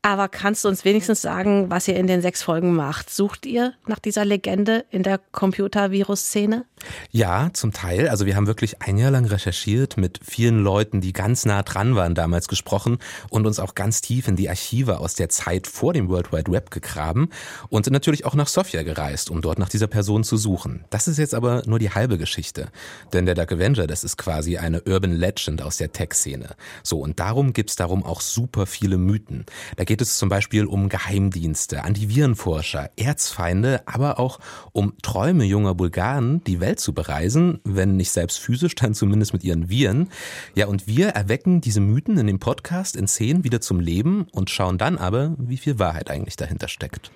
Aber 0.04 0.30
kannst 0.30 0.64
du 0.64 0.68
uns 0.68 0.84
wenigstens 0.84 1.22
sagen, 1.22 1.70
was 1.70 1.88
ihr 1.88 1.96
in 1.96 2.08
den 2.08 2.24
sechs 2.24 2.42
Folgen 2.42 2.74
macht? 2.74 3.12
Sucht 3.12 3.46
ihr 3.46 3.74
nach 3.86 4.00
dieser 4.00 4.26
Legende 4.26 4.84
in 4.90 5.04
der 5.04 5.20
Computervirus-Szene? 5.20 6.66
Ja, 7.12 7.52
zum 7.54 7.72
Teil. 7.72 8.10
Also 8.10 8.26
wir 8.26 8.36
haben 8.36 8.48
wirklich 8.48 8.82
ein 8.82 8.98
Jahr 8.98 9.12
lang 9.12 9.26
recherchiert, 9.26 9.98
mit 9.98 10.20
vielen 10.24 10.64
Leuten, 10.64 11.02
die 11.02 11.14
ganz 11.14 11.46
nah 11.46 11.62
dran 11.62 11.96
waren, 11.96 12.16
damals 12.16 12.48
gesprochen 12.48 12.98
und 13.30 13.46
uns 13.46 13.60
auch 13.60 13.76
ganz 13.76 14.02
tief 14.02 14.28
in 14.28 14.36
die 14.36 14.50
Archive 14.50 14.98
aus 14.98 15.14
der 15.14 15.30
Zeit 15.30 15.68
vor 15.68 15.94
dem 15.94 16.10
World 16.10 16.32
Wide 16.32 16.52
Web 16.52 16.72
gegraben 16.72 17.30
und 17.70 17.86
sind 17.86 17.94
natürlich 17.94 18.26
auch 18.26 18.34
nach 18.34 18.48
Sofia 18.48 18.82
gereist, 18.82 19.30
um 19.30 19.42
dort 19.42 19.60
nach 19.60 19.70
dieser 19.70 19.86
Person 19.86 20.24
zu 20.24 20.36
suchen. 20.36 20.84
Das 20.90 21.08
ist 21.08 21.20
jetzt 21.20 21.36
aber 21.36 21.62
nur 21.68 21.78
die 21.78 21.92
halbe 21.92 22.18
Geschichte. 22.18 22.70
Denn 23.14 23.28
der 23.28 23.36
Dark 23.36 23.52
Avenger, 23.52 23.86
das 23.86 24.04
ist 24.04 24.18
quasi 24.18 24.58
eine 24.58 24.82
Urban 24.82 25.12
Legend 25.12 25.62
aus 25.62 25.78
der 25.78 25.92
Tech-Szene. 25.92 26.56
So, 26.82 26.98
und 27.00 27.20
darum 27.20 27.54
gibt's 27.54 27.76
darum 27.76 28.04
auch 28.04 28.22
super 28.22 28.66
viele 28.66 28.98
Mythen. 28.98 29.46
Da 29.76 29.84
geht 29.92 30.00
es 30.00 30.18
zum 30.18 30.30
Beispiel 30.30 30.68
um 30.68 30.88
Geheimdienste, 30.88 31.84
Antivirenforscher, 31.84 32.92
Erzfeinde, 32.96 33.82
aber 33.86 34.20
auch 34.20 34.40
um 34.72 34.94
Träume 35.02 35.44
junger 35.44 35.76
Bulgaren, 35.76 36.42
die 36.46 36.62
Welt 36.62 36.80
zu 36.80 36.94
bereisen, 36.94 37.60
wenn 37.66 37.98
nicht 37.98 38.12
selbst 38.12 38.40
physisch, 38.40 38.74
dann 38.76 38.94
zumindest 38.94 39.34
mit 39.34 39.44
ihren 39.44 39.70
Viren. 39.70 40.08
Ja, 40.56 40.68
und 40.68 40.88
wir 40.88 41.10
erwecken 41.10 41.60
diese 41.60 41.82
Mythen 41.82 42.18
in 42.18 42.28
dem 42.28 42.40
Podcast 42.40 42.96
in 42.96 43.06
Szenen 43.06 43.44
wieder 43.44 43.60
zum 43.60 43.82
Leben 43.82 44.28
und 44.32 44.50
schauen 44.50 44.78
dann 44.78 44.98
aber, 44.98 45.36
wie 45.38 45.58
viel 45.58 45.78
Wahrheit 45.78 46.10
eigentlich 46.10 46.38
dahinter 46.38 46.70
steckt. 46.70 47.12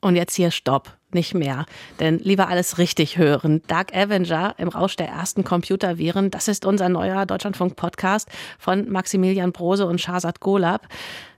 Und 0.00 0.14
jetzt 0.14 0.36
hier 0.36 0.52
Stopp. 0.52 0.96
nicht 1.14 1.32
mehr. 1.32 1.64
Denn 1.98 2.18
lieber 2.18 2.48
alles 2.48 2.78
richtig 2.78 3.18
hören. 3.18 3.62
Dark 3.68 3.94
Avenger 3.96 4.54
im 4.58 4.68
Rausch 4.68 4.96
der 4.96 5.08
ersten 5.08 5.44
Computerviren, 5.44 6.30
das 6.30 6.46
ist 6.46 6.64
unser 6.64 6.88
neuer 6.88 7.24
Deutschlandfunk-Podcast 7.24 8.28
von 8.58 8.90
Maximilian 8.90 9.52
Brose 9.52 9.86
und 9.86 10.00
Shahzad 10.00 10.40
Golab. 10.40 10.88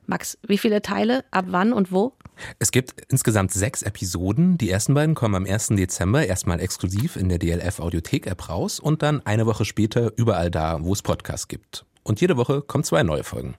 Max, 0.07 0.39
wie 0.47 0.59
viele 0.59 0.83
Teile, 0.83 1.25
ab 1.31 1.47
wann 1.49 1.73
und 1.73 1.93
wo? 1.93 2.13
Es 2.59 2.71
gibt 2.71 3.03
insgesamt 3.09 3.53
sechs 3.53 3.83
Episoden. 3.83 4.59
Die 4.59 4.71
ersten 4.71 4.95
beiden 4.95 5.15
kommen 5.15 5.35
am 5.35 5.47
1. 5.47 5.69
Dezember 5.69 6.27
erstmal 6.27 6.61
exklusiv 6.61 7.17
in 7.17 7.29
der 7.29 7.39
DLF 7.39 7.81
Audiothek 7.81 8.27
App 8.27 8.49
raus 8.49 8.79
und 8.79 9.03
dann 9.03 9.25
eine 9.25 9.47
Woche 9.47 9.65
später 9.65 10.13
überall 10.17 10.51
da, 10.51 10.83
wo 10.83 10.93
es 10.93 11.03
Podcasts 11.03 11.49
gibt. 11.49 11.85
Und 12.03 12.21
jede 12.21 12.37
Woche 12.37 12.63
kommen 12.63 12.85
zwei 12.85 13.03
neue 13.03 13.25
Folgen. 13.25 13.57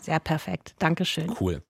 Sehr 0.00 0.18
perfekt. 0.18 0.74
Dankeschön. 0.78 1.34
Cool. 1.40 1.62